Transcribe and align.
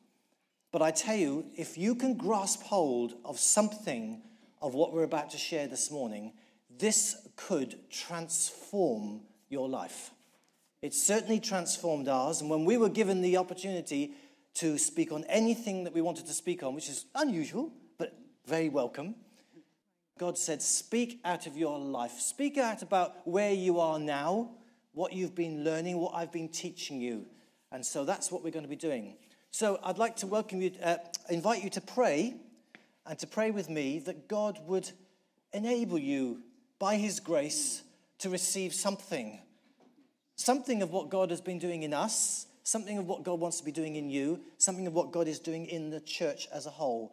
But 0.72 0.82
I 0.82 0.92
tell 0.92 1.16
you, 1.16 1.46
if 1.56 1.78
you 1.78 1.96
can 1.96 2.16
grasp 2.16 2.64
hold 2.64 3.16
of 3.26 3.40
something 3.40 4.22
of 4.62 4.74
what 4.74 4.94
we're 4.94 5.04
about 5.04 5.32
to 5.32 5.38
share 5.38 5.68
this 5.68 5.92
morning, 5.92 6.34
this 6.78 7.28
could 7.36 7.90
transform 7.90 9.22
your 9.50 9.68
life. 9.68 10.12
It 10.82 10.94
certainly 10.94 11.40
transformed 11.40 12.08
ours. 12.08 12.42
And 12.42 12.50
when 12.50 12.66
we 12.66 12.78
were 12.78 12.90
given 12.90 13.22
the 13.22 13.38
opportunity 13.38 14.14
to 14.56 14.78
speak 14.78 15.12
on 15.12 15.24
anything 15.26 15.84
that 15.84 15.94
we 15.94 16.02
wanted 16.02 16.26
to 16.28 16.34
speak 16.34 16.64
on, 16.64 16.74
which 16.74 16.90
is 16.90 17.06
unusual, 17.16 17.72
but 17.98 18.18
very 18.46 18.70
welcome, 18.70 19.16
God 20.22 20.38
said, 20.38 20.62
Speak 20.62 21.20
out 21.26 21.48
of 21.48 21.58
your 21.58 21.80
life. 21.80 22.20
Speak 22.20 22.60
out 22.60 22.84
about 22.84 23.28
where 23.28 23.52
you 23.52 23.80
are 23.80 23.98
now, 23.98 24.52
what 24.94 25.14
you've 25.14 25.34
been 25.34 25.64
learning, 25.64 25.98
what 25.98 26.14
I've 26.14 26.32
been 26.32 26.48
teaching 26.48 27.02
you. 27.02 27.26
And 27.72 27.84
so 27.84 28.06
that's 28.06 28.32
what 28.32 28.44
we're 28.44 28.52
going 28.52 28.64
to 28.64 28.70
be 28.70 28.76
doing. 28.76 29.16
So 29.50 29.80
I'd 29.84 29.98
like 29.98 30.18
to 30.18 30.28
welcome 30.28 30.62
you, 30.62 30.74
uh, 30.84 30.98
invite 31.32 31.64
you 31.64 31.72
to 31.72 31.82
pray 31.82 32.36
and 33.08 33.18
to 33.18 33.26
pray 33.26 33.50
with 33.50 33.68
me 33.68 33.98
that 33.98 34.28
God 34.28 34.60
would 34.68 34.92
enable 35.54 35.98
you 35.98 36.44
by 36.78 36.98
His 36.98 37.20
grace 37.20 37.82
to 38.20 38.30
receive 38.30 38.76
something. 38.76 39.40
Something 40.36 40.84
of 40.84 40.92
what 40.92 41.10
God 41.10 41.32
has 41.32 41.42
been 41.42 41.58
doing 41.58 41.82
in 41.82 41.96
us, 41.96 42.46
something 42.62 43.00
of 43.00 43.08
what 43.08 43.24
God 43.24 43.40
wants 43.40 43.58
to 43.58 43.66
be 43.66 43.72
doing 43.72 43.96
in 43.96 44.12
you, 44.12 44.40
something 44.60 44.86
of 44.86 44.94
what 44.94 45.12
God 45.12 45.28
is 45.28 45.40
doing 45.40 45.66
in 45.66 45.90
the 45.90 46.00
church 46.00 46.48
as 46.54 46.68
a 46.68 46.70
whole. 46.70 47.12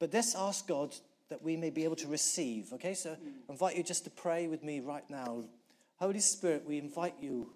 But 0.00 0.12
let's 0.12 0.34
ask 0.34 0.66
God 0.66 0.96
that 1.28 1.42
we 1.42 1.56
may 1.56 1.70
be 1.70 1.84
able 1.84 1.96
to 1.96 2.08
receive. 2.08 2.72
Okay, 2.74 2.94
so 2.94 3.12
I 3.12 3.52
invite 3.52 3.76
you 3.76 3.82
just 3.82 4.04
to 4.04 4.10
pray 4.10 4.46
with 4.46 4.62
me 4.62 4.80
right 4.80 5.08
now. 5.10 5.44
Holy 5.96 6.20
Spirit, 6.20 6.64
we 6.66 6.78
invite 6.78 7.14
you. 7.20 7.52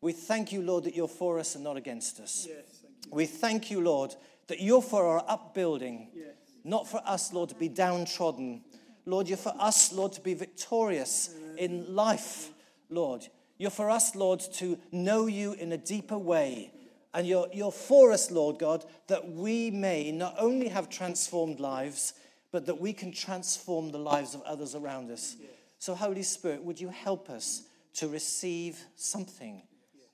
We 0.00 0.12
thank 0.12 0.52
you, 0.52 0.62
Lord, 0.62 0.84
that 0.84 0.94
you're 0.94 1.08
for 1.08 1.38
us 1.38 1.54
and 1.54 1.64
not 1.64 1.76
against 1.76 2.20
us. 2.20 2.46
Yes, 2.48 2.64
thank 2.82 3.14
We 3.14 3.26
thank 3.26 3.70
you, 3.70 3.80
Lord, 3.80 4.14
that 4.46 4.60
you're 4.60 4.82
for 4.82 5.06
our 5.06 5.24
upbuilding, 5.26 6.08
Yes. 6.14 6.34
not 6.64 6.86
for 6.86 7.00
us, 7.04 7.32
Lord, 7.32 7.48
to 7.48 7.54
be 7.54 7.68
downtrodden. 7.68 8.62
Lord, 9.06 9.28
you're 9.28 9.36
for 9.38 9.54
us, 9.58 9.92
Lord, 9.92 10.12
to 10.12 10.20
be 10.20 10.34
victorious 10.34 11.34
in 11.56 11.94
life, 11.94 12.50
Lord. 12.90 13.26
You're 13.58 13.70
for 13.70 13.88
us, 13.90 14.14
Lord, 14.14 14.40
to 14.54 14.78
know 14.92 15.26
you 15.26 15.54
in 15.54 15.72
a 15.72 15.78
deeper 15.78 16.18
way. 16.18 16.72
And 17.14 17.26
you're, 17.26 17.48
you're 17.52 17.72
for 17.72 18.12
us, 18.12 18.30
Lord 18.30 18.58
God, 18.58 18.84
that 19.06 19.30
we 19.32 19.70
may 19.70 20.12
not 20.12 20.34
only 20.38 20.68
have 20.68 20.90
transformed 20.90 21.60
lives, 21.60 22.12
but 22.56 22.64
that 22.64 22.80
we 22.80 22.94
can 22.94 23.12
transform 23.12 23.90
the 23.90 23.98
lives 23.98 24.34
of 24.34 24.40
others 24.40 24.74
around 24.74 25.10
us. 25.10 25.36
So, 25.78 25.94
Holy 25.94 26.22
Spirit, 26.22 26.64
would 26.64 26.80
you 26.80 26.88
help 26.88 27.28
us 27.28 27.64
to 27.96 28.08
receive 28.08 28.82
something 28.94 29.60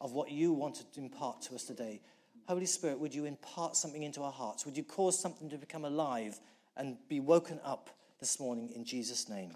of 0.00 0.10
what 0.10 0.28
you 0.28 0.52
want 0.52 0.74
to 0.92 1.00
impart 1.00 1.42
to 1.42 1.54
us 1.54 1.62
today? 1.62 2.00
Holy 2.48 2.66
Spirit, 2.66 2.98
would 2.98 3.14
you 3.14 3.26
impart 3.26 3.76
something 3.76 4.02
into 4.02 4.24
our 4.24 4.32
hearts? 4.32 4.66
Would 4.66 4.76
you 4.76 4.82
cause 4.82 5.16
something 5.16 5.48
to 5.50 5.56
become 5.56 5.84
alive 5.84 6.40
and 6.76 6.96
be 7.08 7.20
woken 7.20 7.60
up 7.64 7.90
this 8.18 8.40
morning 8.40 8.72
in 8.74 8.84
Jesus' 8.84 9.28
name? 9.28 9.52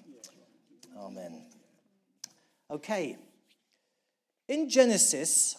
Amen. 0.97 1.43
Okay. 2.71 3.17
In 4.47 4.71
Genesis, 4.71 5.57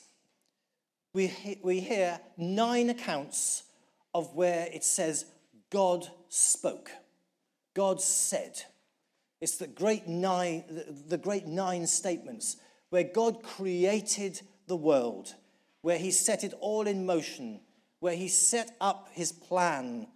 we, 1.11 1.59
we 1.61 1.81
hear 1.81 2.21
nine 2.37 2.89
accounts 2.89 3.63
of 4.13 4.33
where 4.33 4.69
it 4.71 4.85
says 4.85 5.25
God 5.69 6.07
spoke. 6.29 6.89
God 7.77 8.01
said. 8.01 8.63
It's 9.39 9.57
the 9.57 9.67
great 9.67 10.07
nine, 10.07 10.63
the- 11.07 11.19
great 11.19 11.45
nine 11.45 11.85
statements 11.85 12.57
where 12.89 13.03
God 13.03 13.43
created 13.43 14.41
the 14.65 14.75
world, 14.75 15.35
where 15.81 15.99
He 15.99 16.09
set 16.09 16.43
it 16.43 16.55
all 16.59 16.87
in 16.87 17.05
motion, 17.05 17.61
where 17.99 18.15
He 18.15 18.29
set 18.29 18.75
up 18.81 19.09
His 19.11 19.31
plan. 19.31 20.07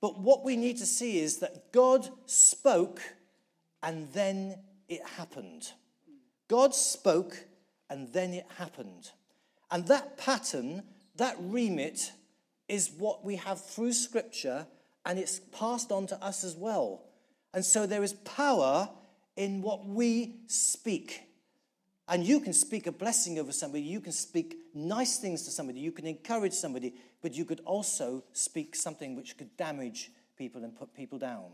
But 0.00 0.18
what 0.18 0.42
we 0.42 0.56
need 0.56 0.78
to 0.78 0.86
see 0.86 1.20
is 1.20 1.38
that 1.38 1.70
God 1.70 2.10
spoke 2.26 3.00
and 3.84 4.12
then 4.12 4.58
it 4.88 5.06
happened. 5.06 5.70
God 6.48 6.74
spoke 6.74 7.46
and 7.88 8.12
then 8.12 8.34
it 8.34 8.46
happened. 8.58 9.12
And 9.70 9.86
that 9.86 10.18
pattern, 10.18 10.82
that 11.14 11.36
remit, 11.38 12.10
is 12.66 12.90
what 12.90 13.24
we 13.24 13.36
have 13.36 13.64
through 13.64 13.92
Scripture 13.92 14.66
and 15.06 15.18
it's 15.18 15.38
passed 15.38 15.92
on 15.92 16.06
to 16.08 16.22
us 16.22 16.44
as 16.44 16.56
well. 16.56 17.02
And 17.54 17.64
so 17.64 17.86
there 17.86 18.02
is 18.02 18.12
power 18.12 18.90
in 19.36 19.62
what 19.62 19.86
we 19.86 20.40
speak. 20.48 21.22
And 22.08 22.24
you 22.24 22.40
can 22.40 22.52
speak 22.52 22.86
a 22.86 22.92
blessing 22.92 23.38
over 23.38 23.52
somebody, 23.52 23.82
you 23.82 24.00
can 24.00 24.12
speak 24.12 24.56
nice 24.74 25.16
things 25.18 25.44
to 25.44 25.50
somebody, 25.50 25.80
you 25.80 25.90
can 25.90 26.06
encourage 26.06 26.52
somebody, 26.52 26.94
but 27.22 27.34
you 27.34 27.44
could 27.44 27.60
also 27.64 28.22
speak 28.32 28.76
something 28.76 29.16
which 29.16 29.36
could 29.36 29.56
damage 29.56 30.10
people 30.36 30.62
and 30.62 30.76
put 30.76 30.94
people 30.94 31.18
down. 31.18 31.46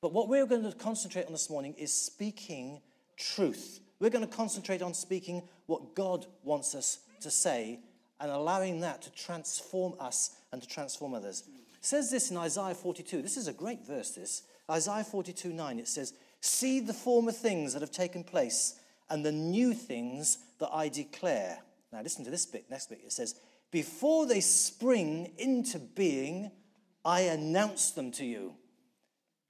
But 0.00 0.12
what 0.12 0.28
we're 0.28 0.46
going 0.46 0.64
to 0.64 0.76
concentrate 0.76 1.26
on 1.26 1.32
this 1.32 1.50
morning 1.50 1.74
is 1.78 1.92
speaking 1.92 2.80
truth. 3.16 3.80
We're 3.98 4.10
going 4.10 4.26
to 4.26 4.36
concentrate 4.36 4.82
on 4.82 4.94
speaking 4.94 5.42
what 5.66 5.94
God 5.94 6.26
wants 6.44 6.74
us 6.74 6.98
to 7.20 7.30
say 7.30 7.80
and 8.20 8.30
allowing 8.30 8.80
that 8.80 9.02
to 9.02 9.12
transform 9.12 9.94
us 9.98 10.30
and 10.52 10.62
to 10.62 10.68
transform 10.68 11.14
others. 11.14 11.44
Says 11.82 12.12
this 12.12 12.30
in 12.30 12.36
Isaiah 12.36 12.76
42. 12.76 13.22
This 13.22 13.36
is 13.36 13.48
a 13.48 13.52
great 13.52 13.84
verse, 13.84 14.12
this. 14.12 14.44
Isaiah 14.70 15.02
42 15.02 15.52
9. 15.52 15.80
It 15.80 15.88
says, 15.88 16.14
See 16.40 16.78
the 16.78 16.94
former 16.94 17.32
things 17.32 17.72
that 17.72 17.82
have 17.82 17.90
taken 17.90 18.22
place 18.22 18.78
and 19.10 19.26
the 19.26 19.32
new 19.32 19.74
things 19.74 20.38
that 20.60 20.70
I 20.72 20.88
declare. 20.88 21.58
Now, 21.92 22.00
listen 22.00 22.24
to 22.24 22.30
this 22.30 22.46
bit, 22.46 22.70
next 22.70 22.88
bit. 22.88 23.00
It 23.04 23.12
says, 23.12 23.34
Before 23.72 24.26
they 24.26 24.40
spring 24.40 25.32
into 25.38 25.80
being, 25.80 26.52
I 27.04 27.22
announce 27.22 27.90
them 27.90 28.12
to 28.12 28.24
you. 28.24 28.54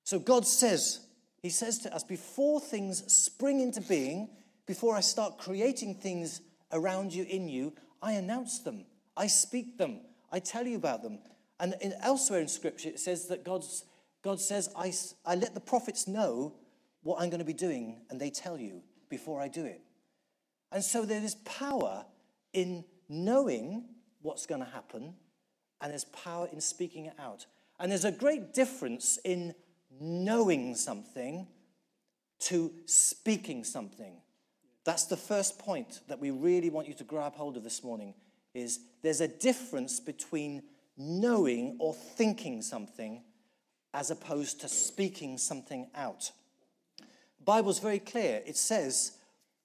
So 0.04 0.18
God 0.18 0.46
says, 0.46 1.00
He 1.42 1.50
says 1.50 1.80
to 1.80 1.94
us, 1.94 2.02
before 2.02 2.60
things 2.60 3.12
spring 3.12 3.60
into 3.60 3.82
being, 3.82 4.30
before 4.66 4.96
I 4.96 5.00
start 5.00 5.36
creating 5.36 5.96
things 5.96 6.40
around 6.72 7.12
you, 7.12 7.24
in 7.24 7.48
you, 7.48 7.74
I 8.00 8.12
announce 8.12 8.60
them. 8.60 8.86
I 9.18 9.26
speak 9.26 9.76
them. 9.76 10.00
I 10.32 10.38
tell 10.38 10.66
you 10.66 10.76
about 10.76 11.02
them. 11.02 11.18
And 11.62 11.76
in, 11.80 11.94
elsewhere 12.02 12.40
in 12.40 12.48
Scripture, 12.48 12.88
it 12.88 12.98
says 12.98 13.28
that 13.28 13.44
God's, 13.44 13.84
God 14.22 14.40
says, 14.40 14.68
"I 14.76 15.34
let 15.36 15.54
the 15.54 15.60
prophets 15.60 16.08
know 16.08 16.56
what 17.02 17.22
I'm 17.22 17.30
going 17.30 17.38
to 17.38 17.44
be 17.44 17.52
doing, 17.54 18.02
and 18.10 18.20
they 18.20 18.30
tell 18.30 18.58
you 18.58 18.82
before 19.08 19.40
I 19.40 19.48
do 19.48 19.64
it. 19.64 19.80
And 20.72 20.82
so 20.82 21.04
there 21.04 21.22
is 21.22 21.36
power 21.36 22.04
in 22.52 22.84
knowing 23.08 23.84
what's 24.22 24.46
going 24.46 24.60
to 24.60 24.70
happen, 24.70 25.14
and 25.80 25.92
there's 25.92 26.04
power 26.06 26.48
in 26.52 26.60
speaking 26.60 27.06
it 27.06 27.14
out. 27.18 27.46
And 27.78 27.90
there's 27.90 28.04
a 28.04 28.12
great 28.12 28.54
difference 28.54 29.18
in 29.24 29.54
knowing 30.00 30.74
something 30.74 31.46
to 32.40 32.72
speaking 32.86 33.62
something. 33.62 34.14
That's 34.84 35.04
the 35.04 35.16
first 35.16 35.58
point 35.58 36.00
that 36.08 36.18
we 36.18 36.32
really 36.32 36.70
want 36.70 36.88
you 36.88 36.94
to 36.94 37.04
grab 37.04 37.34
hold 37.34 37.56
of 37.56 37.62
this 37.62 37.84
morning 37.84 38.14
is 38.52 38.80
there's 39.02 39.20
a 39.20 39.28
difference 39.28 40.00
between 40.00 40.62
knowing 40.96 41.76
or 41.78 41.94
thinking 41.94 42.62
something 42.62 43.22
as 43.94 44.10
opposed 44.10 44.60
to 44.60 44.68
speaking 44.68 45.38
something 45.38 45.88
out. 45.94 46.30
The 46.98 47.44
Bible's 47.44 47.78
very 47.78 47.98
clear. 47.98 48.42
It 48.46 48.56
says 48.56 49.12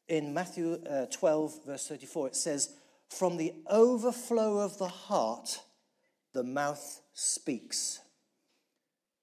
in 0.08 0.34
Matthew 0.34 0.74
uh, 0.90 1.06
12, 1.08 1.66
verse 1.66 1.88
34, 1.88 2.28
it 2.28 2.36
says, 2.36 2.74
From 3.10 3.38
the 3.38 3.54
overflow 3.70 4.60
of 4.60 4.78
the 4.78 4.88
heart, 4.88 5.60
the 6.34 6.44
mouth 6.44 7.02
speaks. 7.14 8.00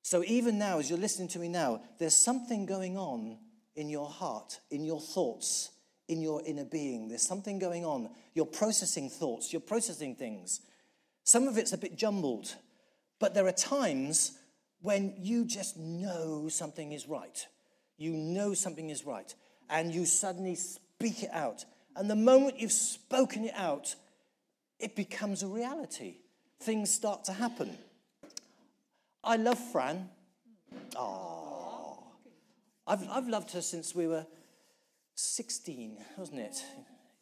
So 0.02 0.22
even 0.26 0.58
now, 0.58 0.78
as 0.78 0.90
you're 0.90 0.98
listening 0.98 1.28
to 1.28 1.38
me 1.38 1.48
now, 1.48 1.80
there's 1.98 2.14
something 2.14 2.66
going 2.66 2.98
on 2.98 3.38
in 3.74 3.88
your 3.88 4.08
heart, 4.08 4.60
in 4.70 4.84
your 4.84 5.00
thoughts, 5.00 5.70
in 6.08 6.20
your 6.20 6.42
inner 6.44 6.64
being. 6.64 7.08
There's 7.08 7.26
something 7.26 7.58
going 7.58 7.84
on. 7.84 8.10
You're 8.34 8.46
processing 8.46 9.08
thoughts, 9.08 9.52
you're 9.52 9.60
processing 9.60 10.14
things. 10.14 10.60
Some 11.24 11.48
of 11.48 11.56
it's 11.56 11.72
a 11.72 11.78
bit 11.78 11.96
jumbled, 11.96 12.54
but 13.18 13.34
there 13.34 13.46
are 13.46 13.52
times 13.52 14.38
when 14.82 15.14
you 15.18 15.46
just 15.46 15.78
know 15.78 16.48
something 16.48 16.92
is 16.92 17.08
right. 17.08 17.46
You 17.96 18.12
know 18.12 18.52
something 18.52 18.90
is 18.90 19.06
right, 19.06 19.34
and 19.70 19.94
you 19.94 20.04
suddenly 20.04 20.54
speak 20.54 21.22
it 21.22 21.30
out. 21.32 21.64
And 21.96 22.10
the 22.10 22.16
moment 22.16 22.60
you've 22.60 22.72
spoken 22.72 23.44
it 23.44 23.54
out, 23.54 23.94
it 24.78 24.94
becomes 24.94 25.42
a 25.42 25.46
reality. 25.46 26.16
Things 26.60 26.92
start 26.92 27.24
to 27.24 27.32
happen. 27.32 27.76
I 29.22 29.36
love 29.36 29.58
Fran. 29.72 30.10
Oh, 30.96 32.02
I've, 32.86 33.08
I've 33.08 33.28
loved 33.28 33.52
her 33.52 33.62
since 33.62 33.94
we 33.94 34.06
were 34.06 34.26
16, 35.14 35.96
wasn't 36.18 36.40
it? 36.40 36.62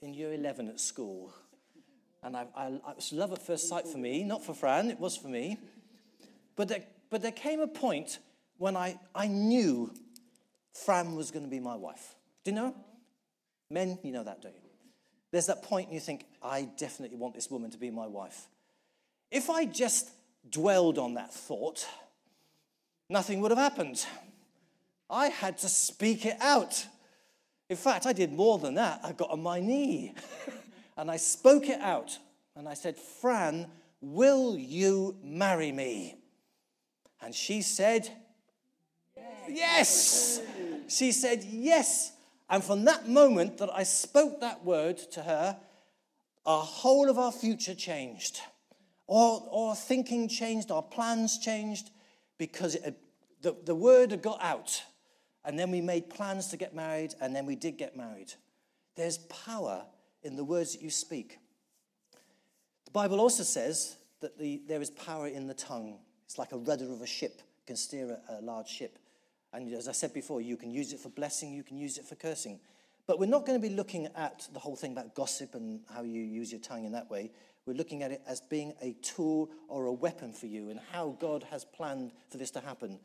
In 0.00 0.14
year 0.14 0.32
11 0.32 0.68
at 0.68 0.80
school. 0.80 1.32
And 2.22 2.36
I, 2.36 2.46
I, 2.56 2.66
it 2.68 2.96
was 2.96 3.12
love 3.12 3.32
at 3.32 3.44
first 3.44 3.68
sight 3.68 3.86
for 3.86 3.98
me, 3.98 4.22
not 4.22 4.44
for 4.44 4.54
Fran, 4.54 4.90
it 4.90 5.00
was 5.00 5.16
for 5.16 5.28
me. 5.28 5.58
But 6.54 6.68
there, 6.68 6.84
but 7.10 7.22
there 7.22 7.32
came 7.32 7.60
a 7.60 7.66
point 7.66 8.18
when 8.58 8.76
I, 8.76 8.98
I 9.14 9.26
knew 9.26 9.92
Fran 10.72 11.16
was 11.16 11.30
going 11.30 11.44
to 11.44 11.50
be 11.50 11.60
my 11.60 11.76
wife. 11.76 12.14
Do 12.44 12.50
you 12.50 12.54
know? 12.54 12.74
Men, 13.70 13.98
you 14.02 14.12
know 14.12 14.24
that, 14.24 14.42
do 14.42 14.48
you? 14.48 14.54
There's 15.30 15.46
that 15.46 15.62
point 15.62 15.86
and 15.86 15.94
you 15.94 16.00
think, 16.00 16.26
I 16.42 16.68
definitely 16.76 17.16
want 17.16 17.34
this 17.34 17.50
woman 17.50 17.70
to 17.70 17.78
be 17.78 17.90
my 17.90 18.06
wife. 18.06 18.46
If 19.30 19.48
I 19.48 19.64
just 19.64 20.10
dwelled 20.48 20.98
on 20.98 21.14
that 21.14 21.32
thought, 21.32 21.86
nothing 23.08 23.40
would 23.40 23.50
have 23.50 23.58
happened. 23.58 24.04
I 25.08 25.28
had 25.28 25.58
to 25.58 25.68
speak 25.68 26.26
it 26.26 26.36
out. 26.40 26.86
In 27.68 27.76
fact, 27.76 28.06
I 28.06 28.12
did 28.12 28.32
more 28.32 28.58
than 28.58 28.74
that. 28.74 29.00
I 29.02 29.12
got 29.12 29.30
on 29.30 29.42
my 29.42 29.60
knee 29.60 30.14
and 30.96 31.10
I 31.10 31.16
spoke 31.16 31.68
it 31.68 31.80
out. 31.80 32.18
And 32.54 32.68
I 32.68 32.74
said, 32.74 32.96
Fran, 32.96 33.66
will 34.00 34.56
you 34.56 35.16
marry 35.22 35.72
me? 35.72 36.16
And 37.20 37.34
she 37.34 37.62
said, 37.62 38.10
Yes. 39.48 40.40
She 40.88 41.12
said, 41.12 41.44
Yes. 41.44 42.12
And 42.50 42.62
from 42.62 42.84
that 42.84 43.08
moment 43.08 43.58
that 43.58 43.70
I 43.72 43.82
spoke 43.82 44.40
that 44.40 44.64
word 44.64 44.98
to 45.12 45.22
her, 45.22 45.56
our 46.44 46.62
whole 46.62 47.08
of 47.08 47.18
our 47.18 47.32
future 47.32 47.74
changed. 47.74 48.40
Our, 49.08 49.42
our 49.52 49.74
thinking 49.74 50.28
changed, 50.28 50.70
our 50.70 50.82
plans 50.82 51.38
changed, 51.38 51.90
because 52.38 52.74
it, 52.74 52.98
the, 53.40 53.56
the 53.64 53.74
word 53.74 54.10
had 54.10 54.22
got 54.22 54.42
out. 54.42 54.82
And 55.44 55.58
then 55.58 55.70
we 55.70 55.80
made 55.80 56.10
plans 56.10 56.48
to 56.48 56.56
get 56.56 56.74
married, 56.74 57.14
and 57.20 57.34
then 57.34 57.46
we 57.46 57.56
did 57.56 57.78
get 57.78 57.96
married. 57.96 58.32
There's 58.96 59.18
power 59.18 59.84
in 60.22 60.36
the 60.36 60.44
words 60.44 60.72
that 60.72 60.82
you 60.82 60.90
speak. 60.90 61.38
The 62.84 62.90
Bible 62.90 63.20
also 63.20 63.42
says 63.42 63.96
that 64.20 64.38
the, 64.38 64.60
there 64.66 64.80
is 64.80 64.90
power 64.90 65.26
in 65.26 65.46
the 65.46 65.54
tongue. 65.54 65.98
It's 66.26 66.38
like 66.38 66.52
a 66.52 66.58
rudder 66.58 66.90
of 66.92 67.00
a 67.02 67.06
ship, 67.06 67.42
can 67.66 67.76
steer 67.76 68.18
a, 68.28 68.38
a 68.38 68.40
large 68.40 68.68
ship. 68.68 68.98
And 69.52 69.72
as 69.72 69.88
I 69.88 69.92
said 69.92 70.14
before, 70.14 70.40
you 70.40 70.56
can 70.56 70.70
use 70.70 70.92
it 70.92 71.00
for 71.00 71.10
blessing, 71.10 71.52
you 71.52 71.62
can 71.62 71.76
use 71.76 71.98
it 71.98 72.04
for 72.04 72.14
cursing. 72.14 72.60
But 73.06 73.18
we're 73.18 73.26
not 73.26 73.44
going 73.44 73.60
to 73.60 73.68
be 73.68 73.74
looking 73.74 74.06
at 74.14 74.48
the 74.52 74.58
whole 74.58 74.76
thing 74.76 74.92
about 74.92 75.14
gossip 75.14 75.54
and 75.54 75.80
how 75.92 76.02
you 76.02 76.22
use 76.22 76.52
your 76.52 76.60
tongue 76.60 76.84
in 76.84 76.92
that 76.92 77.10
way. 77.10 77.32
We're 77.66 77.74
looking 77.74 78.02
at 78.02 78.10
it 78.10 78.22
as 78.26 78.40
being 78.40 78.72
a 78.80 78.94
tool 79.02 79.50
or 79.68 79.86
a 79.86 79.92
weapon 79.92 80.32
for 80.32 80.46
you 80.46 80.70
and 80.70 80.80
how 80.92 81.16
God 81.20 81.44
has 81.50 81.64
planned 81.64 82.12
for 82.30 82.38
this 82.38 82.50
to 82.52 82.60
happen. 82.60 82.98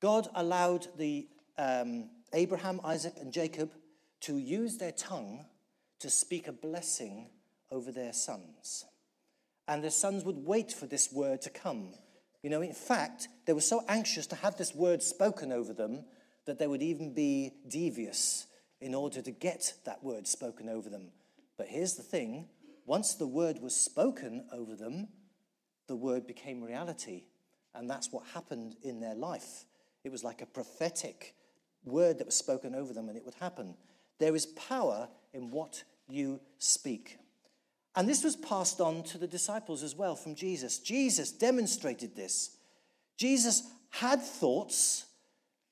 God 0.00 0.28
allowed 0.34 0.86
the 0.96 1.28
um, 1.58 2.08
Abraham, 2.32 2.80
Isaac, 2.84 3.14
and 3.20 3.32
Jacob 3.32 3.72
to 4.20 4.38
use 4.38 4.76
their 4.76 4.92
tongue 4.92 5.44
to 6.00 6.10
speak 6.10 6.48
a 6.48 6.52
blessing 6.52 7.30
over 7.70 7.90
their 7.90 8.12
sons. 8.12 8.84
And 9.68 9.82
their 9.82 9.90
sons 9.90 10.24
would 10.24 10.44
wait 10.46 10.72
for 10.72 10.86
this 10.86 11.12
word 11.12 11.42
to 11.42 11.50
come 11.50 11.94
you 12.46 12.50
know, 12.50 12.62
in 12.62 12.74
fact, 12.74 13.26
they 13.44 13.52
were 13.52 13.60
so 13.60 13.82
anxious 13.88 14.28
to 14.28 14.36
have 14.36 14.56
this 14.56 14.72
word 14.72 15.02
spoken 15.02 15.50
over 15.50 15.72
them 15.72 16.04
that 16.44 16.60
they 16.60 16.68
would 16.68 16.80
even 16.80 17.12
be 17.12 17.54
devious 17.66 18.46
in 18.80 18.94
order 18.94 19.20
to 19.20 19.32
get 19.32 19.72
that 19.84 20.04
word 20.04 20.28
spoken 20.28 20.68
over 20.68 20.88
them. 20.88 21.08
But 21.58 21.66
here's 21.66 21.94
the 21.94 22.04
thing 22.04 22.46
once 22.84 23.14
the 23.14 23.26
word 23.26 23.60
was 23.60 23.74
spoken 23.74 24.44
over 24.52 24.76
them, 24.76 25.08
the 25.88 25.96
word 25.96 26.24
became 26.24 26.62
reality. 26.62 27.24
And 27.74 27.90
that's 27.90 28.12
what 28.12 28.22
happened 28.32 28.76
in 28.80 29.00
their 29.00 29.16
life. 29.16 29.64
It 30.04 30.12
was 30.12 30.22
like 30.22 30.40
a 30.40 30.46
prophetic 30.46 31.34
word 31.84 32.18
that 32.18 32.26
was 32.26 32.38
spoken 32.38 32.76
over 32.76 32.92
them, 32.92 33.08
and 33.08 33.18
it 33.18 33.24
would 33.24 33.34
happen. 33.34 33.74
There 34.20 34.36
is 34.36 34.46
power 34.46 35.08
in 35.36 35.50
what 35.50 35.84
you 36.08 36.40
speak. 36.58 37.18
And 37.94 38.08
this 38.08 38.24
was 38.24 38.36
passed 38.36 38.80
on 38.80 39.02
to 39.04 39.18
the 39.18 39.26
disciples 39.26 39.82
as 39.82 39.94
well 39.94 40.16
from 40.16 40.34
Jesus. 40.34 40.78
Jesus 40.78 41.30
demonstrated 41.30 42.16
this. 42.16 42.56
Jesus 43.16 43.62
had 43.90 44.22
thoughts, 44.22 45.06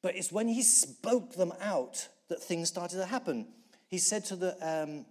but 0.03 0.17
it's 0.17 0.33
when 0.33 0.49
he 0.49 0.63
spoke 0.63 1.35
them 1.35 1.53
out 1.61 2.09
that 2.29 2.43
things 2.43 2.69
started 2.69 2.97
to 2.97 3.07
happen. 3.07 3.47
He 3.89 3.99
said 3.99 4.25
to 4.27 4.37
the, 4.37 4.57
um, 4.61 5.05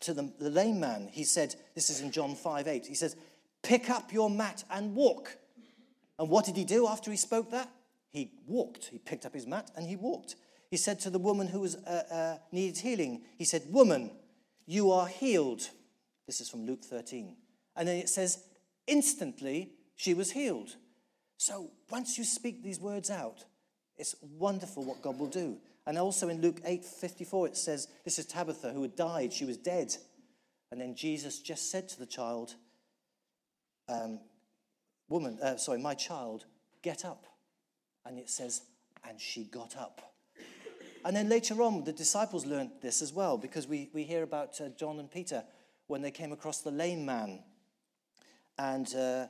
to 0.00 0.12
the, 0.12 0.30
the 0.38 0.50
lame 0.50 0.80
man, 0.80 1.08
he 1.10 1.24
said, 1.24 1.54
this 1.74 1.88
is 1.88 2.00
in 2.00 2.10
John 2.10 2.34
5 2.34 2.68
8, 2.68 2.86
he 2.86 2.94
says, 2.94 3.16
Pick 3.62 3.88
up 3.88 4.12
your 4.12 4.28
mat 4.28 4.64
and 4.70 4.94
walk. 4.94 5.36
And 6.18 6.28
what 6.28 6.44
did 6.44 6.56
he 6.56 6.64
do 6.64 6.86
after 6.86 7.10
he 7.10 7.16
spoke 7.16 7.50
that? 7.52 7.70
He 8.10 8.30
walked. 8.46 8.86
He 8.86 8.98
picked 8.98 9.24
up 9.24 9.32
his 9.32 9.46
mat 9.46 9.70
and 9.76 9.86
he 9.86 9.96
walked. 9.96 10.36
He 10.72 10.78
said 10.78 11.00
to 11.00 11.10
the 11.10 11.18
woman 11.18 11.48
who 11.48 11.60
was, 11.60 11.76
uh, 11.76 12.02
uh, 12.10 12.38
needed 12.50 12.78
healing, 12.78 13.20
he 13.36 13.44
said, 13.44 13.64
Woman, 13.68 14.10
you 14.64 14.90
are 14.90 15.06
healed. 15.06 15.68
This 16.26 16.40
is 16.40 16.48
from 16.48 16.64
Luke 16.64 16.82
13. 16.82 17.36
And 17.76 17.86
then 17.86 17.98
it 17.98 18.08
says, 18.08 18.42
instantly 18.86 19.74
she 19.96 20.14
was 20.14 20.30
healed. 20.30 20.76
So 21.36 21.72
once 21.90 22.16
you 22.16 22.24
speak 22.24 22.62
these 22.62 22.80
words 22.80 23.10
out, 23.10 23.44
it's 23.98 24.14
wonderful 24.22 24.82
what 24.82 25.02
God 25.02 25.18
will 25.18 25.28
do. 25.28 25.58
And 25.86 25.98
also 25.98 26.30
in 26.30 26.40
Luke 26.40 26.62
8 26.64 26.82
54, 26.82 27.48
it 27.48 27.56
says, 27.58 27.88
This 28.02 28.18
is 28.18 28.24
Tabitha 28.24 28.72
who 28.72 28.80
had 28.80 28.96
died, 28.96 29.34
she 29.34 29.44
was 29.44 29.58
dead. 29.58 29.94
And 30.70 30.80
then 30.80 30.94
Jesus 30.94 31.40
just 31.40 31.70
said 31.70 31.86
to 31.90 31.98
the 31.98 32.06
child, 32.06 32.54
um, 33.90 34.20
Woman, 35.10 35.38
uh, 35.42 35.58
sorry, 35.58 35.80
my 35.80 35.92
child, 35.92 36.46
get 36.80 37.04
up. 37.04 37.26
And 38.06 38.18
it 38.18 38.30
says, 38.30 38.62
And 39.06 39.20
she 39.20 39.44
got 39.44 39.76
up. 39.76 40.11
And 41.04 41.16
then 41.16 41.28
later 41.28 41.60
on, 41.62 41.84
the 41.84 41.92
disciples 41.92 42.46
learned 42.46 42.70
this 42.80 43.02
as 43.02 43.12
well, 43.12 43.36
because 43.36 43.66
we, 43.66 43.90
we 43.92 44.04
hear 44.04 44.22
about 44.22 44.60
uh, 44.60 44.68
John 44.70 45.00
and 45.00 45.10
Peter 45.10 45.44
when 45.88 46.02
they 46.02 46.10
came 46.10 46.32
across 46.32 46.60
the 46.60 46.70
lame 46.70 47.04
man. 47.04 47.40
And 48.58 48.94
uh, 48.94 49.26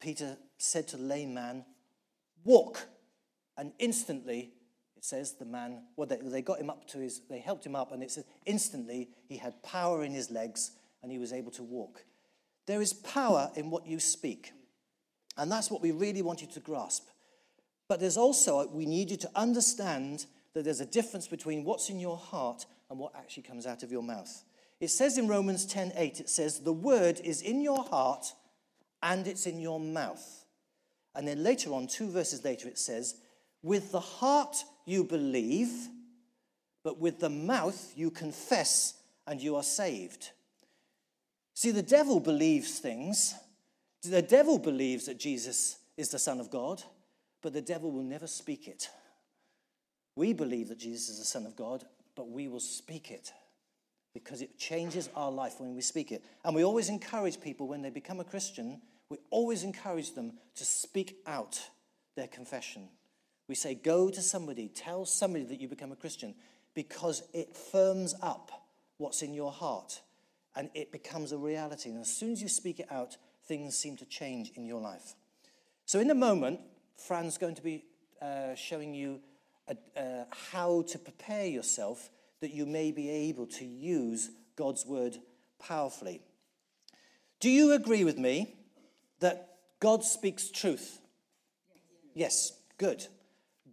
Peter 0.00 0.36
said 0.58 0.86
to 0.88 0.96
the 0.96 1.02
lame 1.02 1.34
man, 1.34 1.64
Walk. 2.44 2.86
And 3.58 3.72
instantly, 3.78 4.52
it 4.96 5.04
says 5.04 5.32
the 5.32 5.44
man, 5.44 5.82
well, 5.96 6.06
they, 6.06 6.18
they 6.22 6.42
got 6.42 6.60
him 6.60 6.70
up 6.70 6.86
to 6.88 6.98
his, 6.98 7.22
they 7.28 7.40
helped 7.40 7.66
him 7.66 7.74
up, 7.74 7.92
and 7.92 8.02
it 8.02 8.10
says 8.10 8.24
instantly 8.44 9.08
he 9.28 9.36
had 9.36 9.62
power 9.62 10.04
in 10.04 10.12
his 10.12 10.30
legs 10.30 10.72
and 11.02 11.10
he 11.10 11.18
was 11.18 11.32
able 11.32 11.50
to 11.52 11.62
walk. 11.62 12.04
There 12.66 12.80
is 12.82 12.92
power 12.92 13.50
in 13.56 13.70
what 13.70 13.86
you 13.86 13.98
speak. 13.98 14.52
And 15.36 15.50
that's 15.50 15.70
what 15.70 15.82
we 15.82 15.92
really 15.92 16.22
want 16.22 16.40
you 16.40 16.48
to 16.48 16.60
grasp. 16.60 17.08
But 17.88 18.00
there's 18.00 18.16
also, 18.16 18.66
we 18.68 18.86
need 18.86 19.10
you 19.10 19.16
to 19.18 19.30
understand 19.34 20.26
that 20.56 20.64
there's 20.64 20.80
a 20.80 20.86
difference 20.86 21.28
between 21.28 21.64
what's 21.64 21.90
in 21.90 22.00
your 22.00 22.16
heart 22.16 22.64
and 22.88 22.98
what 22.98 23.14
actually 23.14 23.42
comes 23.42 23.66
out 23.66 23.82
of 23.82 23.92
your 23.92 24.02
mouth. 24.02 24.42
It 24.80 24.88
says 24.88 25.18
in 25.18 25.28
Romans 25.28 25.66
10:8, 25.66 26.18
it 26.18 26.30
says, 26.30 26.60
The 26.60 26.72
word 26.72 27.20
is 27.22 27.42
in 27.42 27.60
your 27.60 27.84
heart 27.84 28.32
and 29.02 29.26
it's 29.26 29.46
in 29.46 29.60
your 29.60 29.78
mouth. 29.78 30.46
And 31.14 31.28
then 31.28 31.42
later 31.42 31.74
on, 31.74 31.88
two 31.88 32.08
verses 32.08 32.42
later, 32.42 32.68
it 32.68 32.78
says, 32.78 33.16
With 33.62 33.92
the 33.92 34.00
heart 34.00 34.64
you 34.86 35.04
believe, 35.04 35.88
but 36.82 36.98
with 36.98 37.20
the 37.20 37.28
mouth 37.28 37.92
you 37.94 38.10
confess 38.10 38.94
and 39.26 39.42
you 39.42 39.56
are 39.56 39.62
saved. 39.62 40.30
See, 41.52 41.70
the 41.70 41.82
devil 41.82 42.18
believes 42.18 42.78
things. 42.78 43.34
The 44.02 44.22
devil 44.22 44.58
believes 44.58 45.04
that 45.04 45.18
Jesus 45.18 45.76
is 45.98 46.08
the 46.08 46.18
Son 46.18 46.40
of 46.40 46.48
God, 46.48 46.82
but 47.42 47.52
the 47.52 47.60
devil 47.60 47.92
will 47.92 48.04
never 48.04 48.26
speak 48.26 48.68
it. 48.68 48.88
We 50.16 50.32
believe 50.32 50.68
that 50.68 50.78
Jesus 50.78 51.08
is 51.08 51.18
the 51.18 51.24
Son 51.24 51.46
of 51.46 51.54
God, 51.54 51.84
but 52.16 52.28
we 52.28 52.48
will 52.48 52.60
speak 52.60 53.10
it 53.10 53.32
because 54.14 54.42
it 54.42 54.58
changes 54.58 55.08
our 55.14 55.30
life 55.30 55.60
when 55.60 55.74
we 55.74 55.82
speak 55.82 56.10
it. 56.10 56.24
And 56.44 56.54
we 56.54 56.64
always 56.64 56.88
encourage 56.88 57.40
people 57.40 57.68
when 57.68 57.82
they 57.82 57.90
become 57.90 58.18
a 58.18 58.24
Christian, 58.24 58.80
we 59.10 59.18
always 59.30 59.62
encourage 59.62 60.14
them 60.14 60.32
to 60.56 60.64
speak 60.64 61.18
out 61.26 61.60
their 62.16 62.26
confession. 62.26 62.88
We 63.46 63.54
say, 63.54 63.74
go 63.74 64.10
to 64.10 64.22
somebody, 64.22 64.68
tell 64.68 65.04
somebody 65.04 65.44
that 65.44 65.60
you 65.60 65.68
become 65.68 65.92
a 65.92 65.96
Christian, 65.96 66.34
because 66.74 67.22
it 67.32 67.54
firms 67.54 68.14
up 68.22 68.50
what's 68.96 69.22
in 69.22 69.34
your 69.34 69.52
heart. 69.52 70.00
and 70.56 70.70
it 70.74 70.90
becomes 70.90 71.32
a 71.32 71.38
reality. 71.38 71.90
And 71.90 72.00
as 72.00 72.08
soon 72.08 72.32
as 72.32 72.42
you 72.42 72.48
speak 72.48 72.80
it 72.80 72.90
out, 72.90 73.16
things 73.46 73.76
seem 73.76 73.96
to 73.98 74.06
change 74.06 74.50
in 74.56 74.64
your 74.64 74.80
life. 74.80 75.14
So, 75.84 76.00
in 76.00 76.10
a 76.10 76.14
moment, 76.14 76.60
Fran's 76.96 77.38
going 77.38 77.54
to 77.56 77.62
be 77.62 77.84
uh, 78.20 78.54
showing 78.54 78.94
you 78.94 79.20
uh, 79.68 80.24
how 80.52 80.82
to 80.88 80.98
prepare 80.98 81.46
yourself 81.46 82.10
that 82.40 82.52
you 82.52 82.66
may 82.66 82.92
be 82.92 83.08
able 83.10 83.46
to 83.46 83.64
use 83.64 84.30
God's 84.56 84.86
word 84.86 85.18
powerfully. 85.58 86.20
Do 87.40 87.50
you 87.50 87.72
agree 87.72 88.04
with 88.04 88.18
me 88.18 88.54
that 89.20 89.56
God 89.80 90.04
speaks 90.04 90.50
truth? 90.50 91.00
Yes, 92.14 92.52
good. 92.78 93.06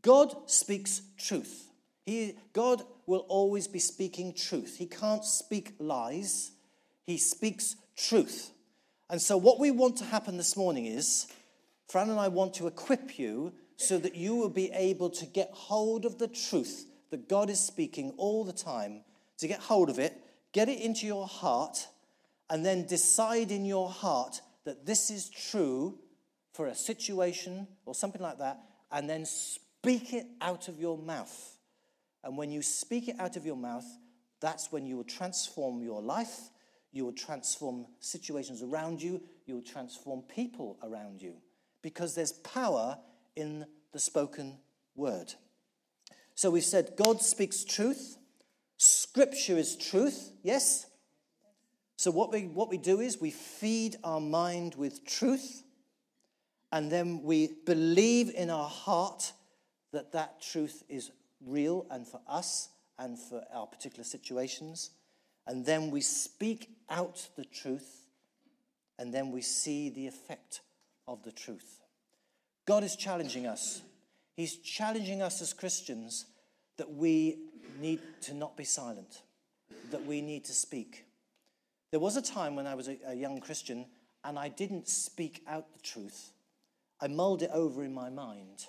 God 0.01 0.49
speaks 0.49 1.01
truth. 1.17 1.69
He, 2.05 2.35
God 2.51 2.83
will 3.05 3.25
always 3.29 3.67
be 3.67 3.79
speaking 3.79 4.33
truth. 4.33 4.77
He 4.77 4.85
can't 4.85 5.23
speak 5.23 5.73
lies, 5.79 6.51
He 7.05 7.17
speaks 7.17 7.75
truth. 7.95 8.51
And 9.09 9.21
so, 9.21 9.37
what 9.37 9.59
we 9.59 9.71
want 9.71 9.97
to 9.97 10.05
happen 10.05 10.37
this 10.37 10.57
morning 10.57 10.85
is 10.85 11.27
Fran 11.87 12.09
and 12.09 12.19
I 12.19 12.27
want 12.27 12.55
to 12.55 12.67
equip 12.67 13.19
you 13.19 13.53
so 13.77 13.97
that 13.97 14.15
you 14.15 14.35
will 14.35 14.49
be 14.49 14.71
able 14.71 15.09
to 15.09 15.25
get 15.25 15.49
hold 15.51 16.05
of 16.05 16.17
the 16.19 16.27
truth 16.27 16.85
that 17.09 17.29
God 17.29 17.49
is 17.49 17.59
speaking 17.59 18.13
all 18.17 18.43
the 18.43 18.53
time, 18.53 19.01
to 19.37 19.47
get 19.47 19.59
hold 19.59 19.89
of 19.89 19.99
it, 19.99 20.19
get 20.51 20.69
it 20.69 20.79
into 20.79 21.05
your 21.05 21.27
heart, 21.27 21.87
and 22.49 22.65
then 22.65 22.85
decide 22.85 23.51
in 23.51 23.65
your 23.65 23.89
heart 23.89 24.41
that 24.65 24.85
this 24.85 25.09
is 25.09 25.29
true 25.29 25.99
for 26.53 26.67
a 26.67 26.75
situation 26.75 27.67
or 27.85 27.95
something 27.95 28.21
like 28.21 28.39
that, 28.39 28.59
and 28.91 29.09
then 29.09 29.25
speak 29.25 30.13
it 30.13 30.25
out 30.41 30.67
of 30.67 30.79
your 30.79 30.97
mouth. 30.97 31.57
And 32.23 32.37
when 32.37 32.51
you 32.51 32.61
speak 32.61 33.07
it 33.09 33.15
out 33.19 33.35
of 33.35 33.45
your 33.45 33.57
mouth, 33.57 33.85
that's 34.39 34.71
when 34.71 34.85
you 34.85 34.97
will 34.97 35.03
transform 35.03 35.81
your 35.81 36.01
life, 36.01 36.49
you 36.91 37.05
will 37.05 37.13
transform 37.13 37.85
situations 37.99 38.61
around 38.61 39.01
you, 39.01 39.21
you 39.45 39.55
will 39.55 39.61
transform 39.61 40.21
people 40.23 40.77
around 40.83 41.21
you. 41.21 41.33
Because 41.81 42.15
there's 42.15 42.31
power 42.31 42.97
in 43.35 43.65
the 43.91 43.99
spoken 43.99 44.57
word. 44.95 45.33
So 46.35 46.51
we've 46.51 46.63
said 46.63 46.93
God 46.95 47.21
speaks 47.21 47.63
truth, 47.63 48.17
Scripture 48.77 49.57
is 49.57 49.75
truth, 49.75 50.31
yes? 50.43 50.87
So 51.95 52.11
what 52.11 52.31
we, 52.31 52.47
what 52.47 52.69
we 52.69 52.77
do 52.77 52.99
is 52.99 53.21
we 53.21 53.31
feed 53.31 53.95
our 54.03 54.19
mind 54.19 54.75
with 54.75 55.05
truth, 55.05 55.63
and 56.71 56.91
then 56.91 57.21
we 57.23 57.51
believe 57.65 58.29
in 58.35 58.49
our 58.49 58.67
heart 58.67 59.31
that 59.91 60.11
that 60.11 60.41
truth 60.41 60.83
is 60.89 61.11
real 61.45 61.85
and 61.91 62.07
for 62.07 62.19
us 62.27 62.69
and 62.97 63.17
for 63.17 63.43
our 63.53 63.67
particular 63.67 64.03
situations. 64.03 64.89
And 65.45 65.65
then 65.65 65.91
we 65.91 66.01
speak 66.01 66.69
out 66.89 67.27
the 67.35 67.45
truth, 67.45 68.07
and 68.97 69.13
then 69.13 69.31
we 69.31 69.41
see 69.41 69.89
the 69.89 70.07
effect 70.07 70.61
of 71.07 71.23
the 71.23 71.31
truth. 71.31 71.82
God 72.65 72.83
is 72.83 72.95
challenging 72.95 73.45
us. 73.45 73.81
He's 74.35 74.57
challenging 74.57 75.21
us 75.21 75.41
as 75.41 75.53
Christians 75.53 76.25
that 76.77 76.91
we 76.91 77.37
need 77.79 77.99
to 78.21 78.33
not 78.33 78.57
be 78.57 78.63
silent, 78.63 79.21
that 79.91 80.05
we 80.05 80.21
need 80.21 80.45
to 80.45 80.53
speak. 80.53 81.05
There 81.91 81.99
was 81.99 82.17
a 82.17 82.21
time 82.21 82.55
when 82.55 82.65
I 82.65 82.75
was 82.75 82.87
a, 82.87 82.97
a 83.07 83.13
young 83.13 83.39
Christian 83.39 83.85
and 84.23 84.39
I 84.39 84.49
didn't 84.49 84.87
speak 84.87 85.43
out 85.47 85.73
the 85.73 85.81
truth. 85.81 86.31
I 87.01 87.07
mulled 87.07 87.43
it 87.43 87.51
over 87.53 87.83
in 87.83 87.93
my 87.93 88.09
mind, 88.09 88.67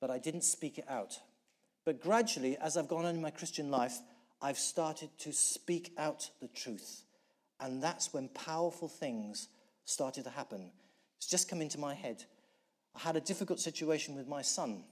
but 0.00 0.10
I 0.10 0.18
didn't 0.18 0.44
speak 0.44 0.78
it 0.78 0.86
out. 0.88 1.20
But 1.84 2.00
gradually, 2.00 2.56
as 2.56 2.76
I've 2.76 2.88
gone 2.88 3.04
on 3.04 3.14
in 3.14 3.20
my 3.20 3.30
Christian 3.30 3.70
life, 3.70 3.98
I've 4.42 4.58
started 4.58 5.10
to 5.18 5.32
speak 5.32 5.92
out 5.98 6.30
the 6.40 6.48
truth. 6.48 7.02
And 7.60 7.82
that's 7.82 8.12
when 8.12 8.28
powerful 8.28 8.88
things 8.88 9.48
started 9.84 10.24
to 10.24 10.30
happen. 10.30 10.70
It's 11.18 11.26
just 11.26 11.48
come 11.48 11.60
into 11.60 11.78
my 11.78 11.94
head. 11.94 12.24
I 12.94 13.00
had 13.00 13.16
a 13.16 13.20
difficult 13.20 13.60
situation 13.60 14.16
with 14.16 14.26
my 14.26 14.42
son, 14.42 14.84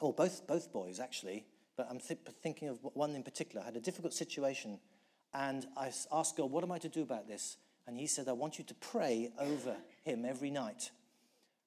or 0.00 0.12
both, 0.12 0.46
both 0.46 0.72
boys 0.72 1.00
actually, 1.00 1.44
but 1.76 1.88
I'm 1.90 2.00
th- 2.00 2.20
thinking 2.42 2.68
of 2.68 2.78
one 2.94 3.14
in 3.14 3.22
particular. 3.22 3.62
I 3.62 3.66
had 3.66 3.76
a 3.76 3.80
difficult 3.80 4.14
situation, 4.14 4.78
and 5.34 5.66
I 5.76 5.92
asked 6.12 6.36
God, 6.36 6.50
What 6.50 6.64
am 6.64 6.72
I 6.72 6.78
to 6.78 6.88
do 6.88 7.02
about 7.02 7.28
this? 7.28 7.56
And 7.86 7.96
He 7.96 8.06
said, 8.06 8.28
I 8.28 8.32
want 8.32 8.58
you 8.58 8.64
to 8.64 8.74
pray 8.74 9.30
over 9.38 9.76
him 10.04 10.24
every 10.24 10.50
night. 10.50 10.90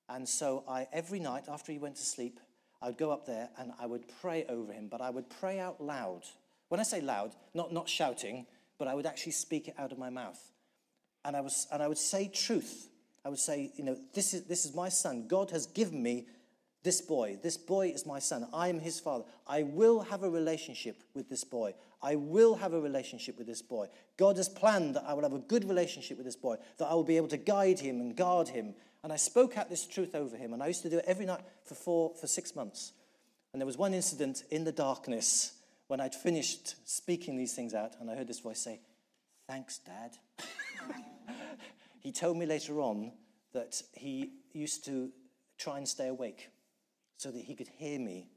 And 0.10 0.28
so 0.28 0.64
I, 0.68 0.88
every 0.92 1.20
night 1.20 1.44
after 1.48 1.72
he 1.72 1.78
went 1.78 1.96
to 1.98 2.02
sleep, 2.02 2.40
I 2.82 2.88
would 2.88 2.98
go 2.98 3.12
up 3.12 3.26
there 3.26 3.50
and 3.58 3.72
I 3.80 3.86
would 3.86 4.06
pray 4.22 4.46
over 4.50 4.74
him, 4.74 4.88
but 4.90 5.02
I 5.02 5.12
would 5.12 5.30
pray 5.30 5.60
out 5.60 5.80
loud. 5.80 6.24
When 6.70 6.80
I 6.80 6.84
say 6.84 7.02
loud, 7.02 7.36
not, 7.54 7.72
not 7.72 7.88
shouting, 7.88 8.48
but 8.80 8.88
I 8.88 8.96
would 8.96 9.06
actually 9.06 9.34
speak 9.34 9.68
it 9.68 9.76
out 9.78 9.92
of 9.92 10.00
my 10.00 10.10
mouth. 10.10 10.40
And 11.24 11.36
I, 11.36 11.42
was, 11.42 11.68
and 11.72 11.84
I 11.84 11.88
would 11.88 11.98
say 11.98 12.28
truth. 12.28 12.89
I 13.26 13.30
would 13.30 13.40
say, 13.40 13.72
you 13.76 13.84
know, 13.84 13.98
this 14.14 14.34
is, 14.34 14.44
this 14.46 14.66
is 14.66 14.74
my 14.74 14.90
son. 14.90 15.28
God 15.28 15.52
has 15.52 15.66
given 15.66 16.02
me 16.02 16.28
this 16.84 17.02
boy. 17.02 17.38
This 17.44 17.58
boy 17.58 17.90
is 17.90 18.06
my 18.06 18.20
son. 18.20 18.48
I 18.54 18.70
am 18.70 18.80
his 18.80 19.00
father. 19.00 19.26
I 19.46 19.64
will 19.64 20.02
have 20.02 20.24
a 20.24 20.30
relationship 20.30 21.04
with 21.14 21.30
this 21.30 21.44
boy. 21.44 21.74
I 22.02 22.16
will 22.16 22.56
have 22.56 22.74
a 22.74 22.80
relationship 22.80 23.38
with 23.38 23.48
this 23.48 23.62
boy. 23.62 23.88
God 24.18 24.38
has 24.38 24.48
planned 24.48 24.96
that 24.96 25.04
I 25.06 25.14
will 25.14 25.24
have 25.24 25.34
a 25.34 25.40
good 25.40 25.68
relationship 25.68 26.18
with 26.18 26.26
this 26.26 26.38
boy, 26.38 26.56
that 26.78 26.88
I 26.88 26.94
will 26.94 27.04
be 27.04 27.18
able 27.18 27.28
to 27.30 27.38
guide 27.38 27.80
him 27.80 28.00
and 28.00 28.16
guard 28.16 28.48
him. 28.48 28.74
And 29.04 29.12
I 29.12 29.18
spoke 29.18 29.58
out 29.58 29.70
this 29.70 29.86
truth 29.86 30.16
over 30.16 30.38
him. 30.38 30.54
And 30.54 30.64
I 30.64 30.68
used 30.68 30.84
to 30.84 30.90
do 30.90 31.00
it 31.00 31.06
every 31.06 31.26
night 31.26 31.42
for 31.66 31.76
four, 31.76 32.14
for 32.20 32.28
six 32.28 32.56
months. 32.56 32.94
And 33.52 33.60
there 33.60 33.68
was 33.68 33.78
one 33.78 33.94
incident 33.94 34.44
in 34.50 34.64
the 34.64 34.72
darkness 34.72 35.54
when 35.88 36.00
I'd 36.00 36.16
finished 36.16 36.76
speaking 36.88 37.36
these 37.36 37.54
things 37.54 37.74
out, 37.74 37.96
and 38.00 38.12
I 38.12 38.16
heard 38.16 38.28
this 38.28 38.40
voice 38.40 38.60
say, 38.60 38.80
Thanks, 39.48 39.80
Dad. 39.80 40.12
he 42.00 42.12
told 42.12 42.38
me 42.38 42.46
later 42.46 42.80
on 42.82 43.12
that 43.54 43.82
he 43.94 44.32
used 44.54 44.86
to 44.86 45.12
try 45.58 45.78
and 45.78 45.88
stay 45.88 46.08
awake 46.08 46.50
so 47.18 47.32
that 47.32 47.42
he 47.42 47.56
could 47.56 47.68
hear 47.68 48.00
me 48.00 48.30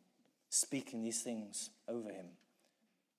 speaking 0.49 1.03
these 1.03 1.23
things 1.23 1.71
over 1.89 2.11
him. 2.11 2.27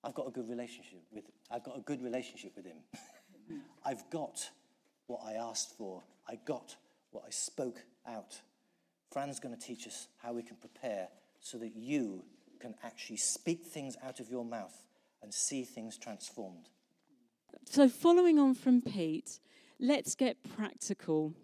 I've 0.02 0.14
got 0.14 0.28
a 0.28 0.30
good 0.30 0.48
relationship 0.48 1.00
with 1.10 1.24
I've 1.50 1.64
got 1.64 1.78
a 1.78 1.80
good 1.80 2.02
relationship 2.02 2.52
with 2.56 2.66
him. 2.66 2.78
I've 3.84 4.08
got 4.10 4.50
what 5.06 5.20
I 5.24 5.34
asked 5.34 5.76
for. 5.76 6.02
I 6.28 6.38
got 6.44 6.76
what 7.10 7.24
I 7.26 7.30
spoke 7.30 7.82
out. 8.06 8.40
Fran's 9.10 9.40
going 9.40 9.54
to 9.54 9.60
teach 9.60 9.86
us 9.86 10.08
how 10.22 10.32
we 10.32 10.42
can 10.42 10.56
prepare 10.56 11.08
so 11.40 11.58
that 11.58 11.76
you 11.76 12.24
can 12.60 12.74
actually 12.82 13.18
speak 13.18 13.64
things 13.64 13.96
out 14.02 14.20
of 14.20 14.30
your 14.30 14.44
mouth 14.44 14.76
and 15.22 15.32
see 15.32 15.64
things 15.64 15.96
transformed. 15.96 16.68
So, 17.66 17.88
following 17.88 18.38
on 18.38 18.54
from 18.54 18.82
Pete, 18.82 19.38
let's 19.84 20.14
get 20.14 20.38
practical. 20.56 21.34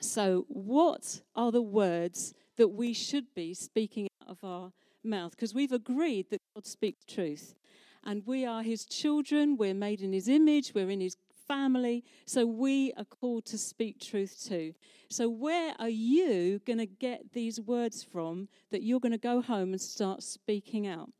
So, 0.00 0.46
what 0.48 1.20
are 1.36 1.52
the 1.52 1.62
words 1.62 2.32
that 2.56 2.68
we 2.68 2.94
should 2.94 3.34
be 3.34 3.52
speaking 3.52 4.08
out 4.22 4.30
of 4.30 4.38
our 4.42 4.72
mouth? 5.04 5.32
Because 5.32 5.54
we've 5.54 5.72
agreed 5.72 6.30
that 6.30 6.40
God 6.54 6.66
speaks 6.66 7.04
truth. 7.04 7.54
And 8.02 8.26
we 8.26 8.46
are 8.46 8.62
his 8.62 8.86
children, 8.86 9.58
we're 9.58 9.74
made 9.74 10.00
in 10.00 10.14
his 10.14 10.26
image, 10.26 10.72
we're 10.74 10.88
in 10.88 11.02
his 11.02 11.18
family, 11.46 12.02
so 12.24 12.46
we 12.46 12.94
are 12.96 13.04
called 13.04 13.44
to 13.44 13.58
speak 13.58 14.00
truth 14.00 14.42
too. 14.48 14.72
So, 15.10 15.28
where 15.28 15.74
are 15.78 15.90
you 15.90 16.60
going 16.66 16.78
to 16.78 16.86
get 16.86 17.34
these 17.34 17.60
words 17.60 18.02
from 18.02 18.48
that 18.70 18.82
you're 18.82 19.00
going 19.00 19.12
to 19.12 19.18
go 19.18 19.42
home 19.42 19.72
and 19.72 19.80
start 19.80 20.22
speaking 20.22 20.86
out? 20.86 21.10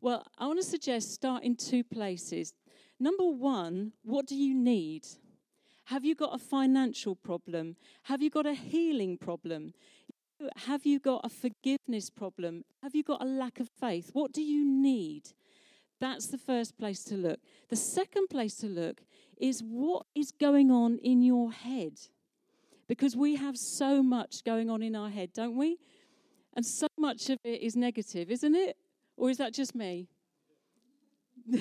Well, 0.00 0.24
I 0.36 0.48
want 0.48 0.60
to 0.60 0.66
suggest 0.66 1.14
start 1.14 1.44
in 1.44 1.54
two 1.54 1.84
places. 1.84 2.54
Number 2.98 3.26
one, 3.28 3.92
what 4.02 4.26
do 4.26 4.34
you 4.34 4.52
need? 4.52 5.06
Have 5.86 6.04
you 6.04 6.16
got 6.16 6.34
a 6.34 6.38
financial 6.38 7.14
problem? 7.14 7.76
Have 8.04 8.20
you 8.20 8.28
got 8.28 8.44
a 8.44 8.54
healing 8.54 9.16
problem? 9.16 9.72
Have 10.66 10.84
you 10.84 10.98
got 10.98 11.20
a 11.24 11.28
forgiveness 11.28 12.10
problem? 12.10 12.64
Have 12.82 12.96
you 12.96 13.04
got 13.04 13.22
a 13.22 13.24
lack 13.24 13.60
of 13.60 13.68
faith? 13.68 14.10
What 14.12 14.32
do 14.32 14.42
you 14.42 14.64
need? 14.64 15.30
That's 16.00 16.26
the 16.26 16.38
first 16.38 16.76
place 16.76 17.04
to 17.04 17.14
look. 17.14 17.38
The 17.68 17.76
second 17.76 18.26
place 18.28 18.56
to 18.56 18.66
look 18.66 19.02
is 19.38 19.62
what 19.62 20.06
is 20.12 20.32
going 20.32 20.72
on 20.72 20.98
in 20.98 21.22
your 21.22 21.52
head. 21.52 21.92
Because 22.88 23.16
we 23.16 23.36
have 23.36 23.56
so 23.56 24.02
much 24.02 24.42
going 24.44 24.68
on 24.68 24.82
in 24.82 24.96
our 24.96 25.08
head, 25.08 25.32
don't 25.32 25.56
we? 25.56 25.78
And 26.54 26.66
so 26.66 26.88
much 26.98 27.30
of 27.30 27.38
it 27.44 27.62
is 27.62 27.76
negative, 27.76 28.30
isn't 28.32 28.56
it? 28.56 28.76
Or 29.16 29.30
is 29.30 29.38
that 29.38 29.54
just 29.54 29.74
me? 29.76 30.08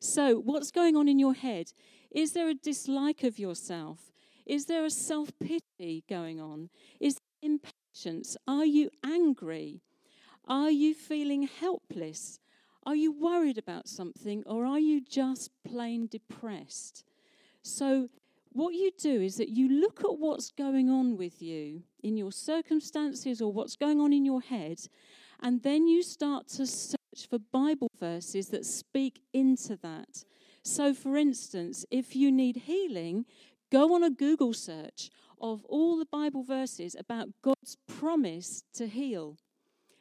so, 0.00 0.36
what's 0.36 0.70
going 0.70 0.96
on 0.96 1.08
in 1.08 1.18
your 1.18 1.34
head? 1.34 1.72
Is 2.10 2.32
there 2.32 2.48
a 2.48 2.54
dislike 2.54 3.22
of 3.22 3.38
yourself? 3.38 4.12
Is 4.46 4.66
there 4.66 4.84
a 4.84 4.90
self 4.90 5.30
pity 5.38 6.04
going 6.08 6.40
on? 6.40 6.70
Is 7.00 7.14
there 7.14 7.50
impatience? 7.50 8.36
Are 8.46 8.64
you 8.64 8.90
angry? 9.04 9.82
Are 10.46 10.70
you 10.70 10.94
feeling 10.94 11.42
helpless? 11.42 12.40
Are 12.86 12.96
you 12.96 13.12
worried 13.12 13.58
about 13.58 13.86
something 13.86 14.42
or 14.46 14.64
are 14.64 14.78
you 14.78 15.02
just 15.02 15.50
plain 15.62 16.06
depressed? 16.06 17.04
So, 17.62 18.08
what 18.52 18.74
you 18.74 18.90
do 18.98 19.20
is 19.20 19.36
that 19.36 19.50
you 19.50 19.68
look 19.68 20.00
at 20.00 20.18
what's 20.18 20.50
going 20.50 20.88
on 20.88 21.18
with 21.18 21.42
you 21.42 21.82
in 22.02 22.16
your 22.16 22.32
circumstances 22.32 23.42
or 23.42 23.52
what's 23.52 23.76
going 23.76 24.00
on 24.00 24.12
in 24.14 24.24
your 24.24 24.40
head, 24.40 24.78
and 25.40 25.62
then 25.62 25.86
you 25.86 26.02
start 26.02 26.48
to 26.48 26.66
search 26.66 27.28
for 27.28 27.38
Bible 27.38 27.90
verses 28.00 28.48
that 28.48 28.64
speak 28.64 29.20
into 29.34 29.76
that. 29.82 30.24
So, 30.68 30.92
for 30.92 31.16
instance, 31.16 31.86
if 31.90 32.14
you 32.14 32.30
need 32.30 32.64
healing, 32.66 33.24
go 33.72 33.94
on 33.94 34.02
a 34.04 34.10
Google 34.10 34.52
search 34.52 35.08
of 35.40 35.64
all 35.64 35.96
the 35.96 36.04
Bible 36.04 36.42
verses 36.42 36.94
about 36.94 37.30
God's 37.40 37.78
promise 37.86 38.62
to 38.74 38.86
heal. 38.86 39.38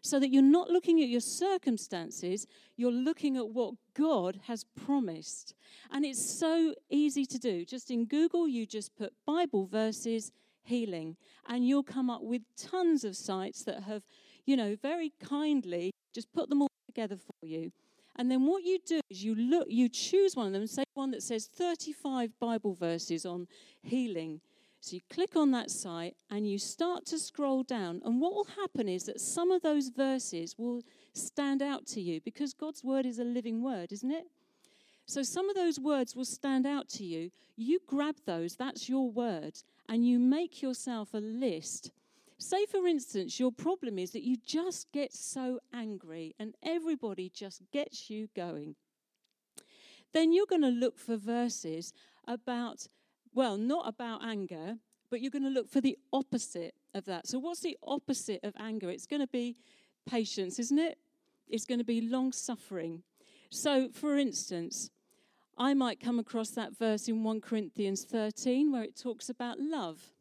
So 0.02 0.20
that 0.20 0.28
you're 0.30 0.44
not 0.44 0.70
looking 0.70 1.02
at 1.02 1.08
your 1.08 1.22
circumstances, 1.22 2.48
you're 2.76 2.92
looking 2.92 3.38
at 3.38 3.48
what 3.48 3.76
God 3.94 4.42
has 4.48 4.66
promised. 4.66 5.56
And 5.90 6.06
it's 6.06 6.38
so 6.38 6.76
easy 6.90 7.26
to 7.26 7.40
do. 7.40 7.64
Just 7.64 7.90
in 7.90 8.06
Google, 8.06 8.46
you 8.46 8.66
just 8.66 8.94
put 8.94 9.14
Bible 9.26 9.68
verses 9.68 10.34
healing, 10.64 11.16
and 11.48 11.66
you'll 11.66 11.82
come 11.82 12.10
up 12.10 12.24
with 12.24 12.42
tons 12.58 13.06
of 13.06 13.16
sites 13.16 13.64
that 13.64 13.84
have, 13.84 14.04
you 14.46 14.58
know, 14.58 14.76
very 14.82 15.14
kindly 15.24 15.92
just 16.14 16.32
put 16.34 16.50
them 16.50 16.62
all 16.62 16.72
together 16.88 17.16
for 17.16 17.48
you. 17.48 17.72
And 18.18 18.32
then 18.32 18.46
what 18.46 18.64
you 18.64 18.80
do 18.86 19.00
is 19.10 19.24
you 19.24 19.36
look, 19.36 19.68
you 19.70 19.90
choose 19.90 20.36
one 20.36 20.48
of 20.48 20.54
them, 20.54 20.66
say 20.66 20.84
one 20.94 21.12
that 21.12 21.24
says 21.24 21.46
35 21.46 22.40
Bible 22.40 22.74
verses 22.74 23.26
on 23.26 23.48
healing. 23.82 24.42
So 24.80 24.96
you 24.96 25.02
click 25.12 25.36
on 25.36 25.52
that 25.52 25.70
site 25.70 26.16
and 26.30 26.50
you 26.50 26.58
start 26.58 27.06
to 27.08 27.20
scroll 27.20 27.64
down. 27.64 28.02
And 28.06 28.22
what 28.22 28.34
will 28.34 28.48
happen 28.62 28.88
is 28.88 29.04
that 29.06 29.20
some 29.20 29.52
of 29.52 29.62
those 29.62 29.90
verses 29.90 30.56
will 30.58 30.82
stand 31.14 31.62
out 31.62 31.86
to 31.88 32.02
you 32.02 32.22
because 32.22 32.54
God's 32.54 32.84
word 32.84 33.06
is 33.06 33.20
a 33.20 33.24
living 33.24 33.62
word, 33.62 33.92
isn't 33.92 34.12
it? 34.12 34.26
So 35.06 35.24
some 35.24 35.50
of 35.50 35.56
those 35.56 35.80
words 35.80 36.16
will 36.16 36.26
stand 36.26 36.66
out 36.66 36.90
to 36.90 37.04
you. 37.06 37.32
You 37.56 37.80
grab 37.88 38.16
those, 38.26 38.56
that's 38.56 38.90
your 38.90 39.10
word, 39.10 39.54
and 39.88 40.06
you 40.06 40.20
make 40.20 40.62
yourself 40.62 41.14
a 41.14 41.20
list. 41.20 41.92
Say, 42.40 42.66
for 42.68 42.86
instance, 42.88 43.40
your 43.40 43.52
problem 43.52 43.98
is 43.98 44.12
that 44.12 44.24
you 44.24 44.38
just 44.38 44.92
get 44.92 45.12
so 45.14 45.60
angry 45.74 46.36
and 46.40 46.56
everybody 46.62 47.30
just 47.30 47.64
gets 47.72 48.10
you 48.10 48.30
going. 48.36 48.76
Then 50.14 50.32
you're 50.32 50.46
going 50.46 50.62
to 50.62 50.70
look 50.70 51.00
for 51.00 51.18
verses 51.18 51.94
about, 52.28 52.88
well, 53.34 53.58
not 53.58 53.88
about 53.88 54.24
anger, 54.24 54.78
but 55.10 55.22
you're 55.22 55.32
going 55.32 55.44
to 55.44 55.50
look 55.50 55.70
for 55.70 55.82
the 55.82 55.98
opposite 56.14 56.76
of 56.94 57.06
that. 57.06 57.28
So, 57.28 57.40
what's 57.40 57.62
the 57.62 57.78
opposite 57.84 58.44
of 58.44 58.54
anger? 58.60 58.90
It's 58.90 59.08
going 59.08 59.22
to 59.22 59.28
be 59.28 59.56
patience, 60.08 60.60
isn't 60.60 60.80
it? 60.80 60.98
It's 61.48 61.66
going 61.66 61.80
to 61.80 61.86
be 61.86 62.02
long 62.02 62.32
suffering. 62.32 63.04
So, 63.50 63.90
for 63.90 64.18
instance, 64.18 64.90
I 65.58 65.74
might 65.74 66.00
come 66.00 66.20
across 66.20 66.50
that 66.52 66.78
verse 66.78 67.08
in 67.08 67.24
1 67.24 67.42
Corinthians 67.42 68.04
13 68.04 68.72
where 68.72 68.84
it 68.84 68.96
talks 68.96 69.30
about 69.30 69.60
love. 69.60 70.14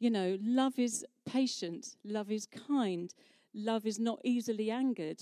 You 0.00 0.10
know, 0.10 0.38
love 0.42 0.78
is 0.78 1.04
patient, 1.26 1.94
love 2.04 2.30
is 2.30 2.46
kind, 2.46 3.14
love 3.54 3.84
is 3.86 3.98
not 3.98 4.18
easily 4.24 4.70
angered. 4.70 5.20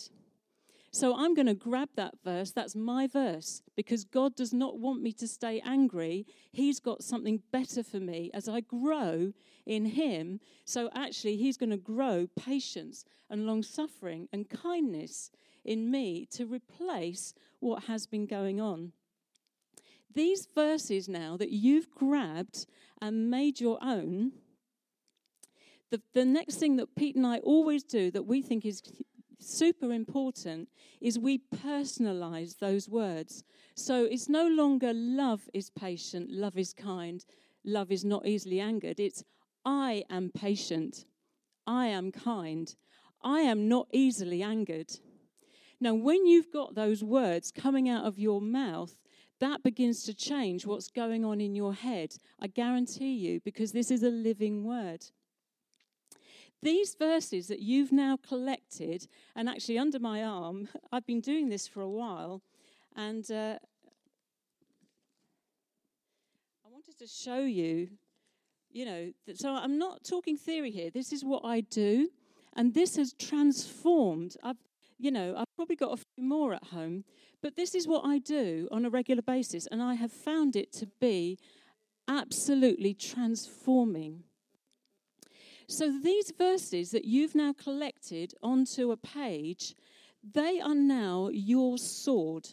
So 0.92 1.16
I'm 1.16 1.34
going 1.34 1.46
to 1.46 1.54
grab 1.54 1.90
that 1.96 2.14
verse. 2.24 2.52
That's 2.52 2.76
my 2.76 3.08
verse 3.08 3.60
because 3.76 4.04
God 4.04 4.36
does 4.36 4.54
not 4.54 4.78
want 4.78 5.02
me 5.02 5.12
to 5.14 5.28
stay 5.28 5.60
angry. 5.66 6.26
He's 6.52 6.80
got 6.80 7.02
something 7.02 7.42
better 7.50 7.82
for 7.82 7.98
me 7.98 8.30
as 8.32 8.48
I 8.48 8.60
grow 8.60 9.32
in 9.66 9.84
Him. 9.84 10.40
So 10.64 10.88
actually, 10.94 11.36
He's 11.36 11.58
going 11.58 11.70
to 11.70 11.76
grow 11.76 12.28
patience 12.38 13.04
and 13.28 13.46
long 13.46 13.64
suffering 13.64 14.28
and 14.32 14.48
kindness 14.48 15.30
in 15.64 15.90
me 15.90 16.24
to 16.30 16.46
replace 16.46 17.34
what 17.58 17.84
has 17.84 18.06
been 18.06 18.26
going 18.26 18.60
on. 18.60 18.92
These 20.14 20.46
verses 20.54 21.08
now 21.08 21.36
that 21.36 21.50
you've 21.50 21.90
grabbed 21.90 22.64
and 23.02 23.30
made 23.30 23.60
your 23.60 23.78
own, 23.82 24.32
the, 25.90 26.00
the 26.14 26.24
next 26.24 26.56
thing 26.56 26.76
that 26.76 26.94
Pete 26.96 27.16
and 27.16 27.26
I 27.26 27.38
always 27.38 27.82
do 27.82 28.10
that 28.10 28.24
we 28.24 28.42
think 28.42 28.64
is 28.64 28.82
super 29.40 29.92
important 29.92 30.68
is 31.00 31.18
we 31.18 31.42
personalize 31.54 32.58
those 32.58 32.88
words. 32.88 33.44
So 33.74 34.04
it's 34.04 34.28
no 34.28 34.46
longer 34.48 34.92
love 34.92 35.48
is 35.54 35.70
patient, 35.70 36.30
love 36.30 36.58
is 36.58 36.72
kind, 36.72 37.24
love 37.64 37.90
is 37.90 38.04
not 38.04 38.26
easily 38.26 38.60
angered. 38.60 39.00
It's 39.00 39.22
I 39.64 40.04
am 40.10 40.30
patient, 40.30 41.04
I 41.66 41.86
am 41.86 42.10
kind, 42.12 42.74
I 43.22 43.40
am 43.40 43.68
not 43.68 43.88
easily 43.92 44.42
angered. 44.42 44.90
Now, 45.80 45.94
when 45.94 46.26
you've 46.26 46.50
got 46.50 46.74
those 46.74 47.04
words 47.04 47.52
coming 47.52 47.88
out 47.88 48.04
of 48.04 48.18
your 48.18 48.40
mouth, 48.40 49.00
that 49.40 49.62
begins 49.62 50.02
to 50.04 50.14
change 50.14 50.66
what's 50.66 50.88
going 50.88 51.24
on 51.24 51.40
in 51.40 51.54
your 51.54 51.72
head. 51.72 52.16
I 52.40 52.48
guarantee 52.48 53.14
you, 53.14 53.40
because 53.44 53.70
this 53.70 53.90
is 53.90 54.02
a 54.02 54.10
living 54.10 54.64
word. 54.64 55.04
These 56.62 56.96
verses 56.96 57.46
that 57.48 57.60
you've 57.60 57.92
now 57.92 58.16
collected, 58.16 59.06
and 59.36 59.48
actually 59.48 59.78
under 59.78 59.98
my 60.00 60.24
arm, 60.24 60.68
I've 60.92 61.06
been 61.06 61.20
doing 61.20 61.48
this 61.48 61.68
for 61.68 61.80
a 61.80 61.88
while, 61.88 62.42
and 62.96 63.30
uh, 63.30 63.58
I 66.64 66.68
wanted 66.68 66.98
to 66.98 67.06
show 67.06 67.40
you, 67.40 67.90
you 68.70 68.84
know, 68.84 69.12
that, 69.26 69.38
so 69.38 69.54
I'm 69.54 69.78
not 69.78 70.02
talking 70.02 70.36
theory 70.36 70.72
here. 70.72 70.90
This 70.90 71.12
is 71.12 71.24
what 71.24 71.44
I 71.44 71.60
do, 71.60 72.08
and 72.56 72.74
this 72.74 72.96
has 72.96 73.12
transformed. 73.12 74.36
I've, 74.42 74.56
you 74.98 75.12
know, 75.12 75.36
I've 75.36 75.54
probably 75.54 75.76
got 75.76 75.92
a 75.92 76.02
few 76.16 76.24
more 76.24 76.54
at 76.54 76.64
home, 76.64 77.04
but 77.40 77.54
this 77.54 77.72
is 77.76 77.86
what 77.86 78.04
I 78.04 78.18
do 78.18 78.68
on 78.72 78.84
a 78.84 78.90
regular 78.90 79.22
basis, 79.22 79.68
and 79.68 79.80
I 79.80 79.94
have 79.94 80.12
found 80.12 80.56
it 80.56 80.72
to 80.72 80.88
be 81.00 81.38
absolutely 82.08 82.94
transforming. 82.94 84.24
So 85.68 85.92
these 86.02 86.32
verses 86.36 86.90
that 86.92 87.04
you've 87.04 87.34
now 87.34 87.52
collected 87.52 88.32
onto 88.42 88.90
a 88.90 88.96
page, 88.96 89.74
they 90.24 90.60
are 90.60 90.74
now 90.74 91.28
your 91.30 91.76
sword. 91.76 92.48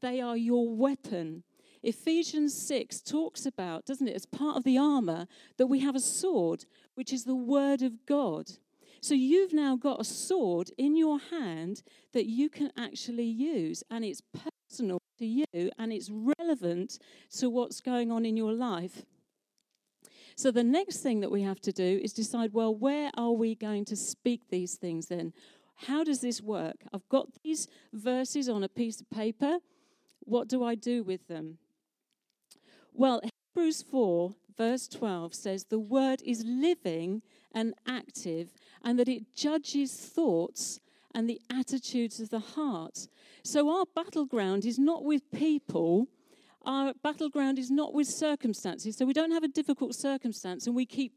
They 0.00 0.20
are 0.20 0.36
your 0.36 0.68
weapon. 0.74 1.42
Ephesians 1.82 2.54
6 2.66 3.02
talks 3.02 3.44
about, 3.44 3.84
doesn't 3.84 4.08
it, 4.08 4.16
as 4.16 4.26
part 4.26 4.56
of 4.56 4.64
the 4.64 4.78
armor, 4.78 5.26
that 5.58 5.66
we 5.66 5.80
have 5.80 5.94
a 5.94 6.00
sword, 6.00 6.64
which 6.94 7.12
is 7.12 7.24
the 7.24 7.36
word 7.36 7.82
of 7.82 8.06
God. 8.06 8.50
So 9.00 9.14
you've 9.14 9.52
now 9.52 9.76
got 9.76 10.00
a 10.00 10.04
sword 10.04 10.70
in 10.78 10.96
your 10.96 11.18
hand 11.30 11.82
that 12.14 12.26
you 12.26 12.48
can 12.48 12.72
actually 12.76 13.26
use, 13.26 13.84
and 13.90 14.04
it's 14.04 14.22
personal 14.68 14.98
to 15.18 15.26
you 15.26 15.70
and 15.78 15.92
it's 15.92 16.10
relevant 16.10 16.98
to 17.38 17.50
what's 17.50 17.80
going 17.80 18.10
on 18.10 18.24
in 18.24 18.36
your 18.36 18.52
life. 18.52 19.04
So 20.38 20.52
the 20.52 20.62
next 20.62 20.98
thing 20.98 21.18
that 21.18 21.32
we 21.32 21.42
have 21.42 21.60
to 21.62 21.72
do 21.72 22.00
is 22.00 22.12
decide 22.12 22.52
well, 22.52 22.72
where 22.72 23.10
are 23.16 23.32
we 23.32 23.56
going 23.56 23.84
to 23.86 23.96
speak 23.96 24.42
these 24.50 24.76
things 24.76 25.08
then? 25.08 25.32
How 25.74 26.04
does 26.04 26.20
this 26.20 26.40
work? 26.40 26.76
I've 26.92 27.08
got 27.08 27.26
these 27.42 27.66
verses 27.92 28.48
on 28.48 28.62
a 28.62 28.68
piece 28.68 29.00
of 29.00 29.10
paper. 29.10 29.58
What 30.20 30.46
do 30.46 30.62
I 30.62 30.76
do 30.76 31.02
with 31.02 31.26
them? 31.26 31.58
Well, 32.94 33.20
Hebrews 33.56 33.82
4, 33.82 34.32
verse 34.56 34.86
12 34.86 35.34
says, 35.34 35.64
The 35.64 35.80
word 35.80 36.22
is 36.24 36.44
living 36.46 37.22
and 37.50 37.74
active 37.84 38.52
and 38.84 38.96
that 39.00 39.08
it 39.08 39.34
judges 39.34 39.92
thoughts 39.92 40.78
and 41.12 41.28
the 41.28 41.40
attitudes 41.50 42.20
of 42.20 42.30
the 42.30 42.38
heart. 42.38 43.08
So 43.42 43.76
our 43.76 43.86
battleground 43.92 44.64
is 44.64 44.78
not 44.78 45.02
with 45.02 45.32
people. 45.32 46.06
Our 46.64 46.92
battleground 47.02 47.58
is 47.58 47.70
not 47.70 47.94
with 47.94 48.08
circumstances. 48.08 48.96
So 48.96 49.06
we 49.06 49.12
don't 49.12 49.30
have 49.30 49.44
a 49.44 49.48
difficult 49.48 49.94
circumstance 49.94 50.66
and 50.66 50.74
we 50.74 50.86
keep 50.86 51.12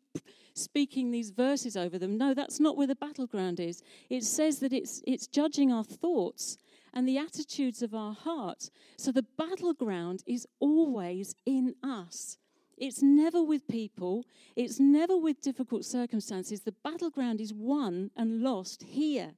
speaking 0.54 1.12
these 1.12 1.32
verses 1.32 1.76
over 1.76 1.98
them. 1.98 2.18
No, 2.18 2.34
that's 2.34 2.60
not 2.60 2.78
where 2.78 2.88
the 2.88 2.96
battleground 2.96 3.60
is. 3.60 3.82
It 4.10 4.24
says 4.24 4.60
that 4.60 4.74
it's, 4.74 5.02
it's 5.06 5.28
judging 5.28 5.72
our 5.72 5.84
thoughts 5.84 6.58
and 6.94 7.08
the 7.08 7.18
attitudes 7.18 7.82
of 7.82 7.94
our 7.94 8.14
heart. 8.14 8.70
So 8.98 9.12
the 9.12 9.26
battleground 9.38 10.24
is 10.28 10.46
always 10.60 11.36
in 11.46 11.76
us. 11.84 12.38
It's 12.78 13.04
never 13.04 13.44
with 13.44 13.68
people, 13.68 14.26
it's 14.56 14.80
never 14.80 15.16
with 15.16 15.42
difficult 15.42 15.86
circumstances. 15.86 16.62
The 16.62 16.74
battleground 16.84 17.40
is 17.40 17.54
won 17.54 18.10
and 18.18 18.42
lost 18.42 18.82
here, 18.82 19.34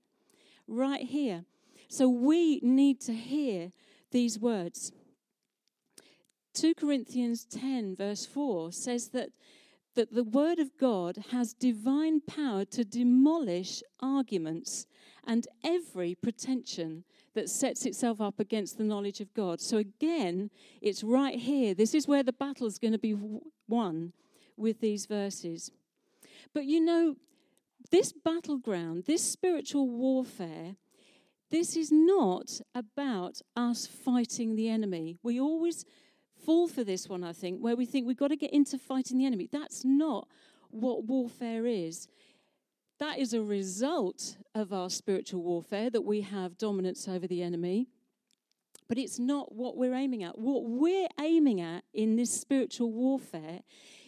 right 0.66 1.06
here. 1.06 1.44
So 1.90 2.08
we 2.08 2.62
need 2.62 3.02
to 3.02 3.14
hear 3.14 3.74
these 4.12 4.40
words. 4.40 4.94
2 6.54 6.76
Corinthians 6.76 7.46
10, 7.46 7.96
verse 7.96 8.26
4 8.26 8.72
says 8.72 9.10
that, 9.10 9.30
that 9.96 10.14
the 10.14 10.24
Word 10.24 10.60
of 10.60 10.78
God 10.78 11.18
has 11.32 11.54
divine 11.54 12.22
power 12.22 12.66
to 12.66 12.84
demolish 12.84 13.82
arguments 14.00 14.86
and 15.26 15.48
every 15.64 16.16
pretension 16.16 17.04
that 17.34 17.50
sets 17.50 17.86
itself 17.86 18.22
up 18.22 18.40
against 18.40 18.78
the 18.78 18.84
knowledge 18.84 19.20
of 19.20 19.34
God. 19.34 19.60
So 19.62 19.78
again, 19.78 20.52
it's 20.82 21.04
right 21.04 21.40
here. 21.40 21.74
This 21.74 21.96
is 21.96 22.08
where 22.08 22.24
the 22.24 22.34
battle 22.34 22.68
is 22.68 22.78
going 22.78 22.92
to 22.92 23.00
be 23.00 23.18
won 23.68 24.14
with 24.56 24.80
these 24.80 25.08
verses. 25.08 25.72
But 26.54 26.66
you 26.66 26.80
know, 26.80 27.16
this 27.92 28.14
battleground, 28.14 29.06
this 29.06 29.24
spiritual 29.24 29.90
warfare, 29.90 30.76
this 31.50 31.76
is 31.76 31.92
not 31.92 32.60
about 32.74 33.42
us 33.56 33.86
fighting 33.88 34.56
the 34.56 34.70
enemy. 34.70 35.18
We 35.24 35.40
always 35.40 35.86
fall 36.46 36.68
for 36.68 36.84
this 36.84 37.08
one, 37.08 37.24
I 37.24 37.34
think, 37.34 37.60
where 37.60 37.76
we 37.76 37.86
think 37.86 38.08
we've 38.08 38.18
got 38.18 38.30
to 38.30 38.36
get 38.36 38.54
into 38.54 38.78
fighting 38.78 39.18
the 39.18 39.26
enemy. 39.26 39.50
That's 39.52 39.84
not 39.84 40.28
what 40.70 41.06
warfare 41.06 41.66
is. 41.66 42.08
That 43.00 43.20
is 43.20 43.34
a 43.34 43.42
result 43.42 44.38
of 44.56 44.72
our 44.72 44.90
spiritual 44.90 45.44
warfare 45.44 45.90
that 45.90 46.02
we 46.02 46.22
have 46.22 46.58
dominance 46.58 47.08
over 47.08 47.28
the 47.28 47.42
enemy. 47.42 47.88
But 48.88 48.98
it's 48.98 49.18
not 49.18 49.54
what 49.54 49.78
we're 49.78 49.94
aiming 49.94 50.24
at. 50.24 50.38
What 50.38 50.66
we're 50.66 51.08
aiming 51.20 51.62
at 51.62 51.84
in 51.94 52.16
this 52.16 52.32
spiritual 52.32 52.92
warfare 52.92 53.62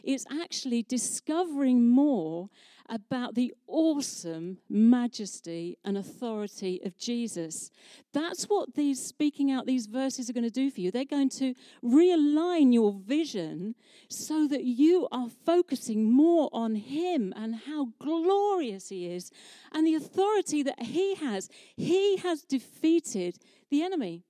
is 0.04 0.26
actually 0.30 0.84
discovering 0.84 1.88
more 1.88 2.50
about 2.90 3.36
the 3.36 3.54
awesome 3.68 4.60
majesty 4.70 5.78
and 5.84 5.98
authority 5.98 6.82
of 6.84 6.98
Jesus. 6.98 7.72
That's 8.14 8.46
what 8.46 8.76
these 8.76 9.04
speaking 9.04 9.52
out 9.52 9.66
these 9.66 9.88
verses 9.88 10.30
are 10.30 10.34
going 10.34 10.44
to 10.44 10.50
do 10.50 10.70
for 10.70 10.82
you. 10.82 10.92
They're 10.92 11.06
going 11.06 11.30
to 11.32 11.54
realign 11.84 12.74
your 12.74 12.94
vision 12.94 13.76
so 14.10 14.48
that 14.48 14.64
you 14.64 15.08
are 15.12 15.30
focusing 15.46 16.12
more 16.12 16.50
on 16.54 16.76
Him 16.76 17.34
and 17.36 17.56
how 17.56 17.90
glorious 18.00 18.90
He 18.90 19.08
is 19.08 19.32
and 19.72 19.86
the 19.86 19.96
authority 19.96 20.64
that 20.64 20.82
He 20.82 21.16
has. 21.16 21.50
He 21.76 22.18
has 22.18 22.44
defeated 22.44 23.38
the 23.70 23.84
enemy, 23.84 24.24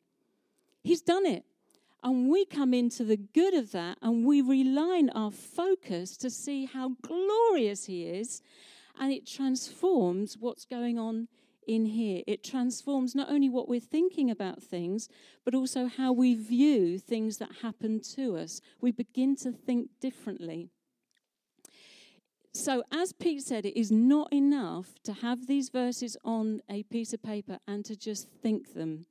He's 0.84 1.02
done 1.02 1.26
it. 1.26 1.46
And 2.06 2.30
we 2.30 2.46
come 2.46 2.72
into 2.72 3.04
the 3.04 3.18
good 3.18 3.56
of 3.56 3.72
that 3.72 3.98
and 4.00 4.24
we 4.24 4.40
realign 4.40 5.10
our 5.16 5.32
focus 5.32 6.16
to 6.18 6.30
see 6.30 6.66
how 6.66 6.92
glorious 7.02 7.86
He 7.86 8.04
is. 8.04 8.44
And 9.00 9.12
it 9.12 9.26
transforms 9.26 10.38
what's 10.40 10.66
going 10.66 11.00
on 11.00 11.30
in 11.68 11.88
here. 11.88 12.22
It 12.28 12.44
transforms 12.44 13.16
not 13.16 13.32
only 13.32 13.50
what 13.50 13.68
we're 13.68 13.80
thinking 13.80 14.30
about 14.30 14.62
things, 14.62 15.10
but 15.44 15.56
also 15.56 15.88
how 15.88 16.14
we 16.14 16.36
view 16.36 17.00
things 17.00 17.38
that 17.38 17.50
happen 17.64 18.00
to 18.16 18.38
us. 18.38 18.62
We 18.80 18.92
begin 18.92 19.36
to 19.38 19.52
think 19.52 19.90
differently. 20.00 20.70
So, 22.54 22.84
as 22.92 23.14
Pete 23.14 23.42
said, 23.42 23.66
it 23.66 23.78
is 23.78 23.92
not 23.92 24.32
enough 24.32 24.94
to 25.06 25.14
have 25.14 25.48
these 25.48 25.70
verses 25.70 26.16
on 26.24 26.62
a 26.70 26.84
piece 26.84 27.14
of 27.14 27.24
paper 27.24 27.58
and 27.68 27.84
to 27.86 27.96
just 27.96 28.30
think 28.30 28.76
them. 28.76 29.08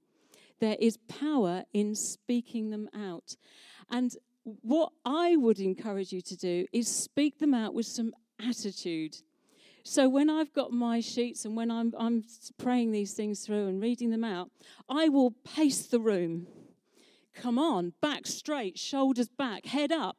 There 0.60 0.76
is 0.78 0.96
power 1.08 1.64
in 1.72 1.94
speaking 1.94 2.70
them 2.70 2.88
out. 2.94 3.36
And 3.90 4.14
what 4.62 4.92
I 5.04 5.36
would 5.36 5.58
encourage 5.58 6.12
you 6.12 6.20
to 6.22 6.36
do 6.36 6.66
is 6.72 6.88
speak 6.88 7.38
them 7.38 7.54
out 7.54 7.74
with 7.74 7.86
some 7.86 8.12
attitude. 8.40 9.16
So 9.82 10.08
when 10.08 10.30
I've 10.30 10.52
got 10.52 10.72
my 10.72 11.00
sheets 11.00 11.44
and 11.44 11.56
when 11.56 11.70
I'm, 11.70 11.92
I'm 11.98 12.24
praying 12.58 12.92
these 12.92 13.12
things 13.12 13.40
through 13.40 13.68
and 13.68 13.82
reading 13.82 14.10
them 14.10 14.24
out, 14.24 14.50
I 14.88 15.08
will 15.08 15.32
pace 15.44 15.86
the 15.86 16.00
room. 16.00 16.46
Come 17.34 17.58
on, 17.58 17.92
back 18.00 18.26
straight, 18.26 18.78
shoulders 18.78 19.28
back, 19.28 19.66
head 19.66 19.92
up. 19.92 20.16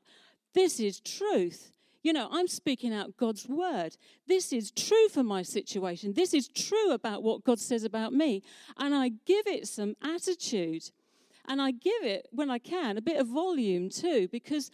This 0.53 0.79
is 0.79 0.99
truth. 0.99 1.71
You 2.05 2.13
know, 2.13 2.29
I'm 2.31 2.47
speaking 2.47 2.93
out 2.93 3.17
God's 3.17 3.47
word. 3.49 3.97
This 4.27 4.53
is 4.53 4.69
true 4.69 5.09
for 5.09 5.23
my 5.23 5.41
situation. 5.41 6.13
This 6.13 6.35
is 6.35 6.47
true 6.47 6.91
about 6.91 7.23
what 7.23 7.43
God 7.43 7.59
says 7.59 7.83
about 7.83 8.13
me. 8.13 8.43
And 8.77 8.93
I 8.93 9.09
give 9.25 9.47
it 9.47 9.67
some 9.67 9.95
attitude. 10.03 10.91
And 11.47 11.59
I 11.59 11.71
give 11.71 12.03
it, 12.03 12.27
when 12.31 12.51
I 12.51 12.59
can, 12.59 12.99
a 12.99 13.01
bit 13.01 13.17
of 13.19 13.25
volume 13.25 13.89
too, 13.89 14.27
because 14.31 14.69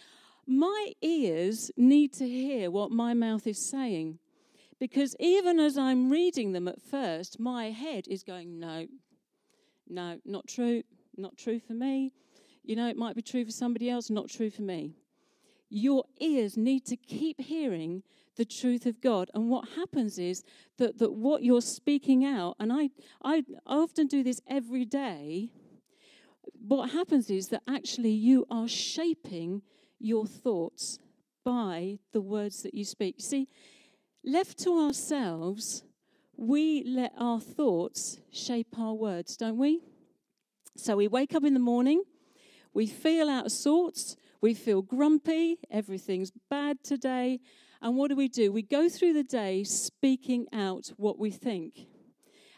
my 0.46 0.91
ears 1.02 1.72
need 1.78 2.12
to 2.15 2.28
hear 2.28 2.70
what 2.70 2.91
my 2.91 3.13
mouth 3.13 3.48
is 3.48 3.65
saying. 3.65 4.20
Because 4.78 5.15
even 5.17 5.58
as 5.58 5.78
I'm 5.78 6.10
reading 6.10 6.52
them 6.52 6.67
at 6.67 6.82
first, 6.82 7.39
my 7.39 7.72
head 7.72 8.10
is 8.10 8.24
going, 8.24 8.60
no, 8.60 8.88
no, 9.88 10.20
not 10.26 10.50
true, 10.50 10.84
not 11.15 11.38
true 11.38 11.62
for 11.62 11.76
me. 11.76 12.12
You 12.62 12.76
know, 12.76 12.89
it 12.89 12.98
might 12.98 13.15
be 13.15 13.22
true 13.22 13.46
for 13.46 13.52
somebody 13.52 13.89
else, 13.89 14.10
not 14.10 14.28
true 14.28 14.50
for 14.50 14.63
me 14.63 14.96
your 15.72 16.04
ears 16.20 16.58
need 16.58 16.86
to 16.86 16.98
keep 16.98 17.40
hearing 17.40 18.04
the 18.36 18.46
truth 18.46 18.86
of 18.86 19.02
God. 19.02 19.30
And 19.34 19.50
what 19.50 19.70
happens 19.76 20.18
is 20.20 20.44
that, 20.78 20.98
that 21.00 21.14
what 21.14 21.44
you're 21.44 21.62
speaking 21.62 22.26
out, 22.26 22.56
and 22.60 22.72
I, 22.72 22.90
I 23.24 23.44
often 23.66 24.08
do 24.08 24.24
this 24.24 24.42
every 24.48 24.86
day, 24.86 25.50
what 26.60 26.92
happens 26.92 27.30
is 27.30 27.48
that 27.50 27.64
actually 27.68 28.12
you 28.12 28.46
are 28.50 28.68
shaping 28.68 29.62
your 30.00 30.26
thoughts 30.26 31.00
by 31.44 32.00
the 32.12 32.22
words 32.22 32.64
that 32.64 32.74
you 32.74 32.84
speak. 32.84 33.16
See, 33.20 33.48
left 34.24 34.60
to 34.60 34.78
ourselves, 34.78 35.84
we 36.36 36.84
let 36.84 37.14
our 37.18 37.40
thoughts 37.40 38.20
shape 38.32 38.78
our 38.78 38.94
words, 38.94 39.38
don't 39.38 39.58
we? 39.58 39.82
So 40.76 40.96
we 40.96 41.08
wake 41.08 41.36
up 41.36 41.44
in 41.44 41.54
the 41.54 41.60
morning, 41.60 42.04
we 42.74 42.88
feel 42.88 43.30
out 43.30 43.46
of 43.48 43.52
sorts, 43.52 44.16
we 44.41 44.54
feel 44.54 44.82
grumpy, 44.82 45.60
everything's 45.69 46.32
bad 46.49 46.84
today. 46.84 47.39
And 47.82 47.95
what 47.95 48.10
do 48.10 48.15
we 48.15 48.27
do? 48.27 48.51
We 48.51 48.63
go 48.63 48.89
through 48.89 49.13
the 49.13 49.23
day 49.23 49.63
speaking 49.63 50.47
out 50.51 50.91
what 50.97 51.17
we 51.17 51.32
think. 51.32 51.88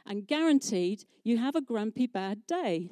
And 0.05 0.27
guaranteed, 0.27 1.05
you 1.23 1.37
have 1.37 1.55
a 1.55 1.61
grumpy, 1.61 2.07
bad 2.07 2.45
day. 2.47 2.89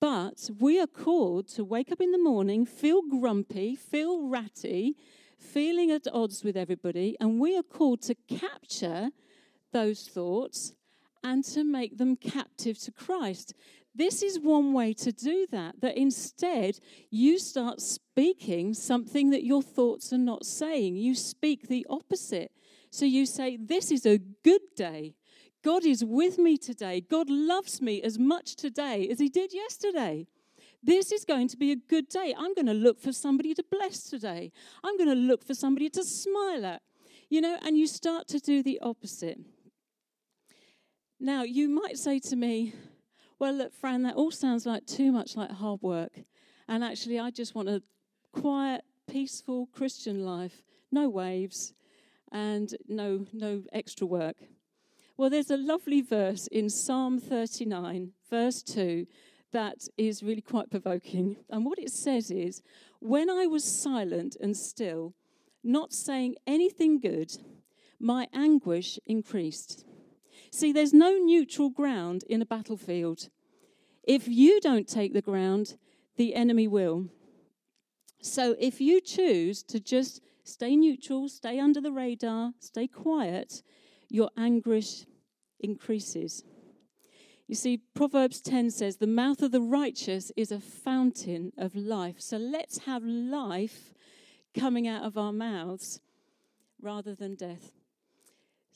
But 0.00 0.50
we 0.58 0.80
are 0.80 0.86
called 0.86 1.48
to 1.48 1.64
wake 1.64 1.90
up 1.90 2.00
in 2.00 2.12
the 2.12 2.18
morning, 2.18 2.66
feel 2.66 3.02
grumpy, 3.02 3.74
feel 3.74 4.28
ratty, 4.28 4.96
feeling 5.38 5.90
at 5.90 6.06
odds 6.12 6.44
with 6.44 6.56
everybody, 6.56 7.16
and 7.20 7.40
we 7.40 7.56
are 7.56 7.62
called 7.62 8.02
to 8.02 8.14
capture 8.28 9.10
those 9.72 10.02
thoughts 10.02 10.74
and 11.22 11.42
to 11.44 11.64
make 11.64 11.96
them 11.96 12.16
captive 12.16 12.78
to 12.80 12.92
Christ. 12.92 13.54
This 13.94 14.22
is 14.22 14.40
one 14.40 14.72
way 14.72 14.92
to 14.94 15.12
do 15.12 15.46
that, 15.52 15.80
that 15.80 15.96
instead 15.96 16.80
you 17.10 17.38
start 17.38 17.80
speaking 17.80 18.74
something 18.74 19.30
that 19.30 19.44
your 19.44 19.62
thoughts 19.62 20.12
are 20.12 20.18
not 20.18 20.44
saying. 20.44 20.96
You 20.96 21.14
speak 21.14 21.68
the 21.68 21.86
opposite. 21.88 22.50
So 22.90 23.04
you 23.04 23.24
say, 23.24 23.56
This 23.56 23.92
is 23.92 24.04
a 24.04 24.18
good 24.18 24.62
day. 24.76 25.14
God 25.62 25.86
is 25.86 26.04
with 26.04 26.38
me 26.38 26.58
today. 26.58 27.00
God 27.00 27.30
loves 27.30 27.80
me 27.80 28.02
as 28.02 28.18
much 28.18 28.56
today 28.56 29.08
as 29.08 29.20
He 29.20 29.28
did 29.28 29.54
yesterday. 29.54 30.26
This 30.82 31.12
is 31.12 31.24
going 31.24 31.48
to 31.48 31.56
be 31.56 31.72
a 31.72 31.76
good 31.76 32.08
day. 32.08 32.34
I'm 32.36 32.52
going 32.52 32.66
to 32.66 32.74
look 32.74 33.00
for 33.00 33.12
somebody 33.12 33.54
to 33.54 33.64
bless 33.70 34.02
today. 34.02 34.52
I'm 34.82 34.98
going 34.98 35.08
to 35.08 35.14
look 35.14 35.42
for 35.42 35.54
somebody 35.54 35.88
to 35.90 36.04
smile 36.04 36.66
at. 36.66 36.82
You 37.30 37.40
know, 37.40 37.58
and 37.62 37.78
you 37.78 37.86
start 37.86 38.28
to 38.28 38.38
do 38.38 38.62
the 38.62 38.78
opposite. 38.80 39.38
Now, 41.18 41.42
you 41.42 41.70
might 41.70 41.96
say 41.96 42.18
to 42.18 42.36
me, 42.36 42.74
well, 43.38 43.52
look, 43.52 43.72
Fran, 43.74 44.02
that 44.02 44.16
all 44.16 44.30
sounds 44.30 44.66
like 44.66 44.86
too 44.86 45.12
much 45.12 45.36
like 45.36 45.50
hard 45.50 45.82
work. 45.82 46.20
And 46.68 46.82
actually, 46.82 47.18
I 47.18 47.30
just 47.30 47.54
want 47.54 47.68
a 47.68 47.82
quiet, 48.32 48.84
peaceful 49.06 49.68
Christian 49.72 50.24
life. 50.24 50.62
No 50.90 51.08
waves 51.08 51.74
and 52.32 52.74
no, 52.88 53.26
no 53.32 53.62
extra 53.72 54.06
work. 54.06 54.36
Well, 55.16 55.30
there's 55.30 55.50
a 55.50 55.56
lovely 55.56 56.00
verse 56.00 56.48
in 56.48 56.68
Psalm 56.68 57.20
39, 57.20 58.12
verse 58.28 58.62
2, 58.62 59.06
that 59.52 59.86
is 59.96 60.24
really 60.24 60.40
quite 60.40 60.70
provoking. 60.70 61.36
And 61.48 61.64
what 61.64 61.78
it 61.78 61.90
says 61.90 62.30
is 62.30 62.62
When 62.98 63.30
I 63.30 63.46
was 63.46 63.64
silent 63.64 64.36
and 64.40 64.56
still, 64.56 65.14
not 65.62 65.92
saying 65.92 66.34
anything 66.46 67.00
good, 67.00 67.32
my 68.00 68.26
anguish 68.34 68.98
increased. 69.06 69.86
See, 70.54 70.70
there's 70.70 70.92
no 70.92 71.18
neutral 71.18 71.68
ground 71.68 72.22
in 72.28 72.40
a 72.40 72.46
battlefield. 72.46 73.28
If 74.04 74.28
you 74.28 74.60
don't 74.60 74.86
take 74.86 75.12
the 75.12 75.20
ground, 75.20 75.76
the 76.14 76.32
enemy 76.36 76.68
will. 76.68 77.08
So 78.22 78.54
if 78.60 78.80
you 78.80 79.00
choose 79.00 79.64
to 79.64 79.80
just 79.80 80.20
stay 80.44 80.76
neutral, 80.76 81.28
stay 81.28 81.58
under 81.58 81.80
the 81.80 81.90
radar, 81.90 82.52
stay 82.60 82.86
quiet, 82.86 83.64
your 84.08 84.30
anguish 84.36 85.06
increases. 85.58 86.44
You 87.48 87.56
see, 87.56 87.80
Proverbs 87.92 88.40
10 88.40 88.70
says, 88.70 88.98
The 88.98 89.08
mouth 89.08 89.42
of 89.42 89.50
the 89.50 89.60
righteous 89.60 90.30
is 90.36 90.52
a 90.52 90.60
fountain 90.60 91.50
of 91.58 91.74
life. 91.74 92.20
So 92.20 92.36
let's 92.36 92.78
have 92.86 93.02
life 93.02 93.92
coming 94.56 94.86
out 94.86 95.02
of 95.02 95.18
our 95.18 95.32
mouths 95.32 95.98
rather 96.80 97.16
than 97.16 97.34
death. 97.34 97.72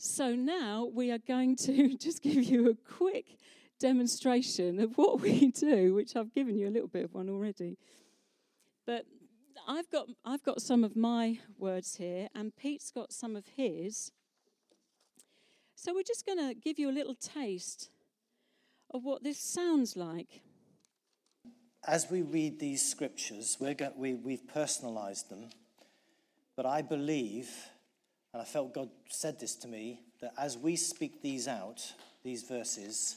So 0.00 0.36
now 0.36 0.88
we 0.94 1.10
are 1.10 1.18
going 1.18 1.56
to 1.56 1.96
just 1.98 2.22
give 2.22 2.44
you 2.44 2.70
a 2.70 2.74
quick 2.74 3.36
demonstration 3.80 4.78
of 4.78 4.96
what 4.96 5.20
we 5.20 5.48
do, 5.50 5.92
which 5.92 6.14
I've 6.14 6.32
given 6.32 6.56
you 6.56 6.68
a 6.68 6.70
little 6.70 6.88
bit 6.88 7.04
of 7.04 7.14
one 7.14 7.28
already. 7.28 7.76
But 8.86 9.06
I've 9.66 9.90
got, 9.90 10.06
I've 10.24 10.44
got 10.44 10.62
some 10.62 10.84
of 10.84 10.94
my 10.94 11.40
words 11.58 11.96
here, 11.96 12.28
and 12.32 12.54
Pete's 12.56 12.92
got 12.92 13.12
some 13.12 13.34
of 13.34 13.44
his. 13.56 14.12
So 15.74 15.92
we're 15.92 16.04
just 16.04 16.24
going 16.24 16.38
to 16.38 16.54
give 16.54 16.78
you 16.78 16.90
a 16.90 16.92
little 16.92 17.16
taste 17.16 17.90
of 18.94 19.04
what 19.04 19.24
this 19.24 19.40
sounds 19.40 19.96
like. 19.96 20.42
As 21.84 22.08
we 22.08 22.22
read 22.22 22.60
these 22.60 22.88
scriptures, 22.88 23.56
we're 23.58 23.74
go- 23.74 23.92
we, 23.96 24.14
we've 24.14 24.46
personalized 24.46 25.28
them, 25.28 25.48
but 26.54 26.66
I 26.66 26.82
believe 26.82 27.50
and 28.38 28.46
I 28.46 28.48
felt 28.48 28.72
God 28.72 28.88
said 29.08 29.40
this 29.40 29.56
to 29.56 29.68
me 29.68 29.98
that 30.20 30.32
as 30.38 30.56
we 30.56 30.76
speak 30.76 31.22
these 31.22 31.48
out, 31.48 31.82
these 32.22 32.44
verses, 32.44 33.16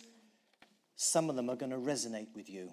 some 0.96 1.30
of 1.30 1.36
them 1.36 1.48
are 1.48 1.56
going 1.56 1.70
to 1.70 1.78
resonate 1.78 2.36
with 2.36 2.50
you. 2.50 2.72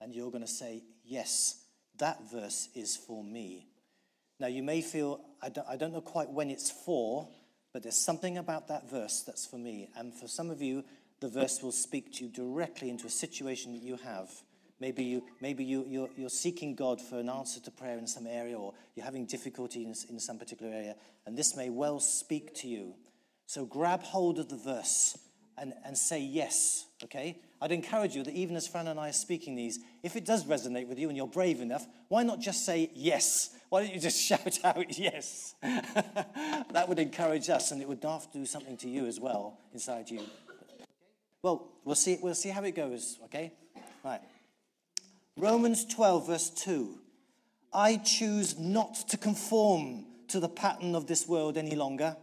And 0.00 0.14
you're 0.14 0.30
going 0.30 0.42
to 0.42 0.50
say, 0.50 0.84
Yes, 1.04 1.66
that 1.98 2.18
verse 2.32 2.70
is 2.74 2.96
for 2.96 3.22
me. 3.22 3.68
Now, 4.40 4.46
you 4.46 4.62
may 4.62 4.80
feel, 4.80 5.20
I 5.42 5.50
don't, 5.50 5.68
I 5.68 5.76
don't 5.76 5.92
know 5.92 6.00
quite 6.00 6.30
when 6.30 6.48
it's 6.48 6.70
for, 6.70 7.28
but 7.74 7.82
there's 7.82 7.94
something 7.94 8.38
about 8.38 8.68
that 8.68 8.88
verse 8.90 9.22
that's 9.26 9.44
for 9.44 9.58
me. 9.58 9.90
And 9.98 10.14
for 10.14 10.28
some 10.28 10.48
of 10.48 10.62
you, 10.62 10.82
the 11.20 11.28
verse 11.28 11.62
will 11.62 11.72
speak 11.72 12.14
to 12.14 12.24
you 12.24 12.30
directly 12.30 12.88
into 12.88 13.06
a 13.06 13.10
situation 13.10 13.74
that 13.74 13.82
you 13.82 13.96
have. 13.96 14.30
Maybe, 14.78 15.04
you, 15.04 15.24
maybe 15.40 15.64
you, 15.64 15.86
you're, 15.88 16.10
you're 16.16 16.28
seeking 16.28 16.74
God 16.74 17.00
for 17.00 17.18
an 17.18 17.30
answer 17.30 17.60
to 17.60 17.70
prayer 17.70 17.96
in 17.96 18.06
some 18.06 18.26
area, 18.26 18.58
or 18.58 18.74
you're 18.94 19.06
having 19.06 19.24
difficulty 19.24 19.84
in, 19.84 19.94
in 20.10 20.20
some 20.20 20.38
particular 20.38 20.72
area, 20.72 20.96
and 21.24 21.36
this 21.36 21.56
may 21.56 21.70
well 21.70 21.98
speak 21.98 22.54
to 22.56 22.68
you. 22.68 22.94
So 23.46 23.64
grab 23.64 24.02
hold 24.02 24.38
of 24.38 24.48
the 24.48 24.56
verse 24.56 25.16
and, 25.56 25.72
and 25.84 25.96
say 25.96 26.20
yes, 26.20 26.86
okay? 27.04 27.40
I'd 27.60 27.72
encourage 27.72 28.14
you 28.14 28.22
that 28.24 28.34
even 28.34 28.54
as 28.56 28.68
Fran 28.68 28.86
and 28.88 29.00
I 29.00 29.08
are 29.08 29.14
speaking 29.14 29.54
these, 29.54 29.78
if 30.02 30.14
it 30.14 30.26
does 30.26 30.44
resonate 30.44 30.88
with 30.88 30.98
you 30.98 31.08
and 31.08 31.16
you're 31.16 31.26
brave 31.26 31.60
enough, 31.60 31.86
why 32.08 32.22
not 32.22 32.40
just 32.40 32.66
say 32.66 32.90
yes? 32.94 33.50
Why 33.70 33.82
don't 33.82 33.94
you 33.94 34.00
just 34.00 34.20
shout 34.22 34.58
out 34.62 34.98
yes? 34.98 35.54
that 35.62 36.86
would 36.86 36.98
encourage 36.98 37.48
us 37.48 37.70
and 37.70 37.80
it 37.80 37.88
would 37.88 38.04
do 38.32 38.44
something 38.44 38.76
to 38.78 38.88
you 38.88 39.06
as 39.06 39.18
well 39.18 39.58
inside 39.72 40.10
you. 40.10 40.20
Well, 41.42 41.68
we'll 41.84 41.94
see, 41.94 42.18
we'll 42.20 42.34
see 42.34 42.50
how 42.50 42.62
it 42.64 42.74
goes, 42.74 43.18
okay? 43.24 43.52
Right. 44.04 44.20
Romans 45.38 45.84
12, 45.84 46.26
verse 46.26 46.48
2. 46.48 46.98
I 47.72 47.98
choose 47.98 48.58
not 48.58 48.94
to 49.08 49.18
conform 49.18 50.06
to 50.28 50.40
the 50.40 50.48
pattern 50.48 50.94
of 50.94 51.06
this 51.06 51.28
world 51.28 51.58
any 51.58 51.74
longer. 51.76 52.16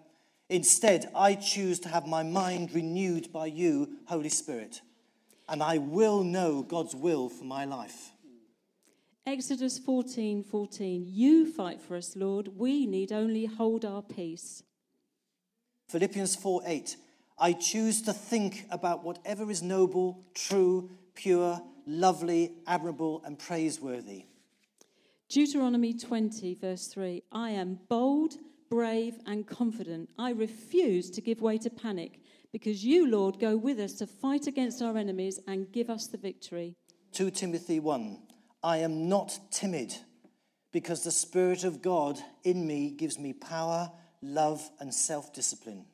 Instead, 0.50 1.12
I 1.16 1.36
choose 1.36 1.80
to 1.82 1.90
have 1.90 2.08
my 2.08 2.24
mind 2.24 2.74
renewed 2.74 3.32
by 3.32 3.46
you, 3.46 3.98
Holy 4.06 4.30
Spirit, 4.30 4.82
and 5.48 5.62
I 5.62 5.78
will 5.78 6.24
know 6.24 6.64
God's 6.64 6.96
will 6.96 7.30
for 7.30 7.44
my 7.44 7.66
life. 7.66 8.14
Exodus 9.28 9.78
14 9.78 10.44
14. 10.44 11.06
You 11.08 11.52
fight 11.52 11.82
for 11.82 11.96
us, 11.96 12.16
Lord. 12.16 12.50
We 12.58 12.88
need 12.88 13.12
only 13.12 13.46
hold 13.46 13.86
our 13.86 14.02
peace. 14.02 14.64
Philippians 15.88 16.36
4 16.36 16.64
8. 16.66 16.98
I 17.38 17.54
choose 17.54 18.02
to 18.02 18.14
think 18.14 18.66
about 18.72 19.04
whatever 19.04 19.50
is 19.50 19.62
noble, 19.62 20.26
true, 20.34 20.90
pure, 21.16 21.62
lovely, 21.86 22.54
admirable, 22.68 23.22
and 23.26 23.38
praiseworthy. 23.38 24.26
Deuteronomy 25.30 25.94
20, 25.94 26.54
verse 26.56 26.88
3 26.88 27.24
I 27.32 27.52
am 27.52 27.80
bold, 27.90 28.36
brave, 28.70 29.16
and 29.26 29.48
confident. 29.48 30.10
I 30.18 30.32
refuse 30.32 31.10
to 31.12 31.22
give 31.22 31.42
way 31.42 31.58
to 31.60 31.70
panic 31.70 32.20
because 32.52 32.86
you, 32.86 33.10
Lord, 33.10 33.40
go 33.40 33.58
with 33.58 33.80
us 33.80 33.94
to 33.94 34.08
fight 34.08 34.48
against 34.48 34.82
our 34.82 34.96
enemies 34.98 35.40
and 35.48 35.72
give 35.72 35.90
us 35.90 36.08
the 36.08 36.18
victory. 36.18 36.76
2 37.14 37.32
Timothy 37.32 37.80
1 37.80 38.20
I 38.64 38.78
am 38.78 39.10
not 39.10 39.38
timid 39.52 39.96
because 40.72 41.04
the 41.04 41.12
Spirit 41.12 41.64
of 41.64 41.82
God 41.82 42.20
in 42.44 42.66
me 42.66 42.92
gives 42.92 43.20
me 43.20 43.34
power, 43.34 43.92
love, 44.22 44.70
and 44.80 44.94
self 44.94 45.34
discipline. 45.34 45.86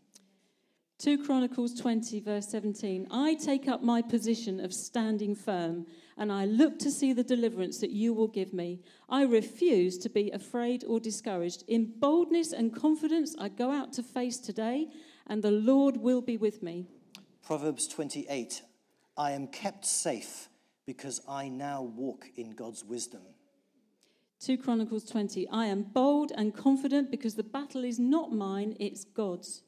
2 1.00 1.24
Chronicles 1.24 1.74
20, 1.80 2.20
verse 2.20 2.50
17 2.50 3.08
I 3.10 3.34
take 3.36 3.70
up 3.70 3.82
my 3.82 4.02
position 4.02 4.60
of 4.60 4.74
standing 4.74 5.34
firm, 5.34 5.86
and 6.18 6.30
I 6.30 6.44
look 6.44 6.78
to 6.80 6.92
see 6.92 7.14
the 7.14 7.24
deliverance 7.24 7.78
that 7.78 7.92
you 7.92 8.14
will 8.14 8.28
give 8.28 8.52
me. 8.52 8.82
I 9.08 9.24
refuse 9.24 9.98
to 10.00 10.10
be 10.10 10.30
afraid 10.32 10.84
or 10.84 11.00
discouraged. 11.00 11.64
In 11.70 11.94
boldness 12.00 12.52
and 12.52 12.76
confidence, 12.76 13.34
I 13.40 13.48
go 13.48 13.72
out 13.72 13.94
to 13.94 14.04
face 14.04 14.40
today, 14.40 14.90
and 15.26 15.42
the 15.42 15.52
Lord 15.52 15.96
will 15.96 16.22
be 16.22 16.36
with 16.36 16.62
me. 16.62 16.88
Proverbs 17.44 17.88
28 17.88 18.62
I 19.18 19.32
am 19.32 19.48
kept 19.48 19.86
safe 19.86 20.50
because 20.86 21.22
I 21.30 21.48
now 21.48 21.82
walk 21.82 22.26
in 22.36 22.52
God's 22.52 22.84
wisdom. 22.84 23.22
2 24.42 24.58
Chronicles 24.58 25.06
20 25.06 25.48
I 25.48 25.68
am 25.68 25.84
bold 25.84 26.34
and 26.36 26.54
confident 26.54 27.10
because 27.10 27.36
the 27.36 27.44
battle 27.44 27.86
is 27.86 28.00
not 28.00 28.34
mine, 28.34 28.76
it's 28.82 29.06
God's. 29.06 29.64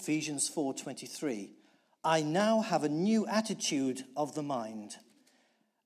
Ephesians 0.00 0.48
4:23 0.48 1.50
I 2.04 2.22
now 2.22 2.60
have 2.60 2.84
a 2.84 2.88
new 2.88 3.26
attitude 3.26 4.04
of 4.16 4.36
the 4.36 4.44
mind 4.44 4.96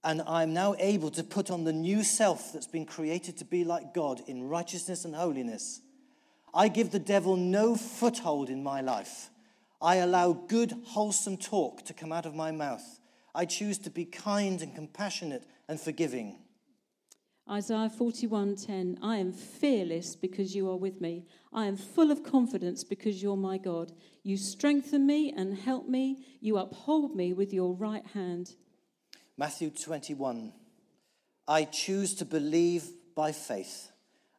and 0.04 0.20
I'm 0.26 0.52
now 0.52 0.74
able 0.78 1.10
to 1.12 1.24
put 1.24 1.50
on 1.50 1.64
the 1.64 1.72
new 1.72 2.04
self 2.04 2.52
that's 2.52 2.66
been 2.66 2.84
created 2.84 3.38
to 3.38 3.46
be 3.46 3.64
like 3.64 3.94
God 3.94 4.20
in 4.26 4.48
righteousness 4.48 5.06
and 5.06 5.14
holiness. 5.14 5.80
I 6.52 6.68
give 6.68 6.90
the 6.90 6.98
devil 6.98 7.36
no 7.36 7.74
foothold 7.74 8.50
in 8.50 8.62
my 8.62 8.82
life. 8.82 9.30
I 9.80 9.96
allow 9.96 10.34
good, 10.34 10.74
wholesome 10.88 11.38
talk 11.38 11.82
to 11.86 11.94
come 11.94 12.12
out 12.12 12.26
of 12.26 12.34
my 12.34 12.52
mouth. 12.52 13.00
I 13.34 13.46
choose 13.46 13.78
to 13.78 13.90
be 13.90 14.04
kind 14.04 14.60
and 14.60 14.74
compassionate 14.74 15.44
and 15.68 15.80
forgiving. 15.80 16.36
Isaiah 17.50 17.90
41:10 17.90 18.98
I 19.02 19.16
am 19.16 19.32
fearless 19.32 20.14
because 20.14 20.54
you 20.54 20.70
are 20.70 20.76
with 20.76 21.00
me. 21.00 21.26
I 21.52 21.66
am 21.66 21.76
full 21.76 22.10
of 22.10 22.22
confidence 22.22 22.84
because 22.84 23.22
you're 23.22 23.36
my 23.36 23.58
God. 23.58 23.92
You 24.22 24.36
strengthen 24.36 25.06
me 25.06 25.32
and 25.32 25.58
help 25.58 25.88
me. 25.88 26.24
You 26.40 26.56
uphold 26.56 27.16
me 27.16 27.32
with 27.32 27.52
your 27.52 27.74
right 27.74 28.06
hand. 28.06 28.54
Matthew 29.36 29.70
21 29.70 30.52
I 31.48 31.64
choose 31.64 32.14
to 32.14 32.24
believe 32.24 32.88
by 33.16 33.32
faith, 33.32 33.90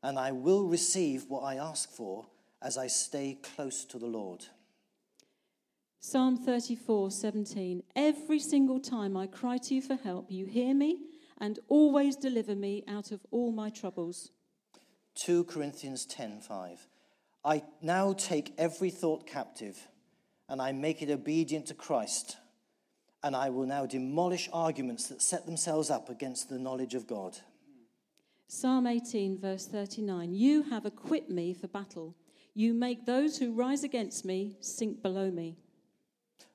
and 0.02 0.18
I 0.18 0.32
will 0.32 0.64
receive 0.64 1.26
what 1.28 1.42
I 1.42 1.56
ask 1.56 1.92
for 1.92 2.28
as 2.62 2.78
I 2.78 2.88
stay 2.88 3.38
close 3.44 3.84
to 3.86 4.00
the 4.00 4.08
Lord. 4.08 4.46
Psalm 6.00 6.38
34:17 6.38 7.84
Every 7.96 8.40
single 8.40 8.80
time 8.80 9.18
I 9.18 9.28
cry 9.28 9.58
to 9.58 9.76
you 9.76 9.82
for 9.82 9.96
help, 9.96 10.32
you 10.32 10.46
hear 10.46 10.74
me 10.74 11.00
and 11.44 11.60
always 11.68 12.16
deliver 12.16 12.56
me 12.56 12.86
out 12.88 13.12
of 13.12 13.20
all 13.30 13.52
my 13.52 13.70
troubles. 13.70 14.32
2 15.16 15.44
Corinthians 15.44 16.06
10:5 16.06 16.88
I 17.44 17.64
now 17.82 18.14
take 18.14 18.54
every 18.58 18.90
thought 18.90 19.28
captive 19.28 19.90
and 20.48 20.62
I 20.62 20.72
make 20.72 21.02
it 21.02 21.10
obedient 21.10 21.66
to 21.66 21.74
Christ 21.74 22.38
and 23.22 23.36
I 23.36 23.50
will 23.50 23.66
now 23.66 23.86
demolish 23.86 24.48
arguments 24.54 25.10
that 25.10 25.22
set 25.22 25.46
themselves 25.46 25.90
up 25.90 26.10
against 26.10 26.48
the 26.48 26.58
knowledge 26.58 26.96
of 26.96 27.08
God. 27.08 27.40
Psalm 28.48 28.88
18 28.88 29.38
verse 29.38 29.68
39 29.68 30.34
You 30.34 30.64
have 30.64 30.86
equipped 30.86 31.30
me 31.30 31.54
for 31.54 31.68
battle. 31.68 32.16
You 32.54 32.74
make 32.74 33.06
those 33.06 33.40
who 33.40 33.52
rise 33.52 33.84
against 33.84 34.24
me 34.24 34.56
sink 34.62 35.02
below 35.02 35.30
me. 35.30 35.58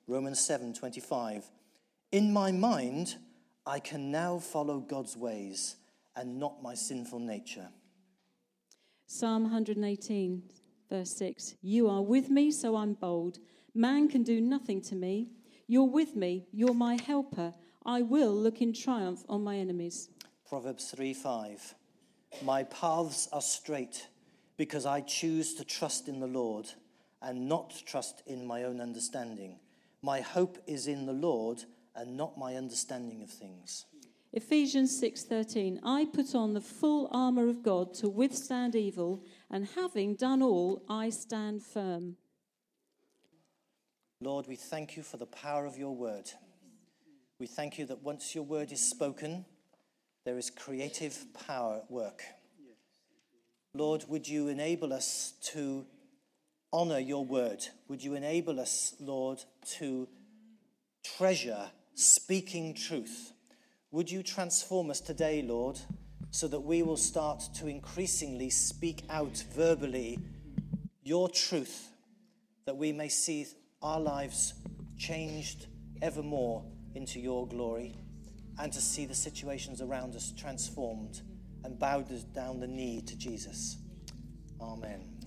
Romans 0.07 0.39
7:25 0.39 1.51
In 2.11 2.33
my 2.33 2.51
mind 2.51 3.17
I 3.69 3.79
can 3.79 4.09
now 4.09 4.39
follow 4.39 4.79
God's 4.79 5.15
ways 5.15 5.75
and 6.15 6.39
not 6.39 6.63
my 6.63 6.73
sinful 6.73 7.19
nature. 7.19 7.69
Psalm 9.05 9.43
118, 9.43 10.41
verse 10.89 11.15
6 11.15 11.53
You 11.61 11.87
are 11.87 12.01
with 12.01 12.31
me, 12.31 12.49
so 12.49 12.75
I'm 12.75 12.95
bold. 12.95 13.37
Man 13.75 14.07
can 14.07 14.23
do 14.23 14.41
nothing 14.41 14.81
to 14.81 14.95
me. 14.95 15.29
You're 15.67 15.83
with 15.83 16.15
me, 16.15 16.47
you're 16.51 16.73
my 16.73 16.99
helper. 16.99 17.53
I 17.85 18.01
will 18.01 18.33
look 18.33 18.59
in 18.59 18.73
triumph 18.73 19.23
on 19.29 19.43
my 19.43 19.57
enemies. 19.57 20.09
Proverbs 20.47 20.89
3 20.89 21.13
5. 21.13 21.75
My 22.41 22.63
paths 22.63 23.29
are 23.31 23.39
straight 23.39 24.07
because 24.57 24.87
I 24.87 25.01
choose 25.01 25.53
to 25.53 25.63
trust 25.63 26.07
in 26.07 26.19
the 26.19 26.25
Lord 26.41 26.71
and 27.21 27.47
not 27.47 27.83
trust 27.85 28.23
in 28.25 28.47
my 28.47 28.63
own 28.63 28.81
understanding. 28.81 29.59
My 30.01 30.21
hope 30.21 30.57
is 30.65 30.87
in 30.87 31.05
the 31.05 31.13
Lord 31.13 31.65
and 31.95 32.15
not 32.15 32.37
my 32.37 32.55
understanding 32.55 33.21
of 33.21 33.29
things. 33.29 33.85
Ephesians 34.31 34.95
6:13 34.99 35.79
I 35.83 36.05
put 36.05 36.35
on 36.35 36.53
the 36.53 36.61
full 36.61 37.07
armor 37.11 37.47
of 37.47 37.63
God 37.63 37.93
to 37.95 38.07
withstand 38.07 38.75
evil 38.75 39.23
and 39.49 39.65
having 39.75 40.15
done 40.15 40.43
all 40.43 40.83
I 40.87 41.09
stand 41.09 41.63
firm. 41.63 42.17
Lord, 44.21 44.47
we 44.47 44.55
thank 44.55 44.97
you 44.97 45.03
for 45.03 45.17
the 45.17 45.25
power 45.25 45.65
of 45.65 45.77
your 45.77 45.95
word. 45.95 46.31
We 47.39 47.47
thank 47.47 47.79
you 47.79 47.85
that 47.85 48.03
once 48.03 48.35
your 48.35 48.43
word 48.43 48.71
is 48.71 48.87
spoken, 48.87 49.45
there 50.25 50.37
is 50.37 50.49
creative 50.49 51.25
power 51.47 51.77
at 51.77 51.89
work. 51.89 52.23
Lord, 53.73 54.03
would 54.09 54.27
you 54.27 54.47
enable 54.47 54.91
us 54.91 55.33
to 55.53 55.85
honor 56.71 56.99
your 56.99 57.25
word? 57.25 57.65
Would 57.87 58.03
you 58.03 58.13
enable 58.15 58.59
us, 58.59 58.93
Lord, 58.99 59.43
to 59.77 60.07
treasure 61.03 61.71
speaking 61.99 62.73
truth? 62.73 63.33
Would 63.91 64.09
you 64.09 64.23
transform 64.23 64.89
us 64.89 65.01
today, 65.01 65.41
Lord, 65.41 65.77
so 66.31 66.47
that 66.47 66.61
we 66.61 66.81
will 66.81 66.97
start 66.97 67.43
to 67.55 67.67
increasingly 67.67 68.49
speak 68.49 69.03
out 69.09 69.43
verbally 69.53 70.19
your 71.03 71.27
truth, 71.27 71.89
that 72.65 72.77
we 72.77 72.93
may 72.93 73.09
see 73.09 73.45
our 73.81 73.99
lives 73.99 74.53
changed 74.97 75.67
evermore 76.01 76.63
into 76.95 77.19
your 77.19 77.47
glory, 77.47 77.95
and 78.59 78.71
to 78.71 78.79
see 78.79 79.05
the 79.05 79.15
situations 79.15 79.81
around 79.81 80.15
us 80.15 80.31
transformed 80.37 81.21
and 81.65 81.77
bowed 81.77 82.07
down 82.33 82.59
the 82.59 82.67
knee 82.67 83.01
to 83.01 83.17
Jesus. 83.17 83.77
Amen. 84.61 85.18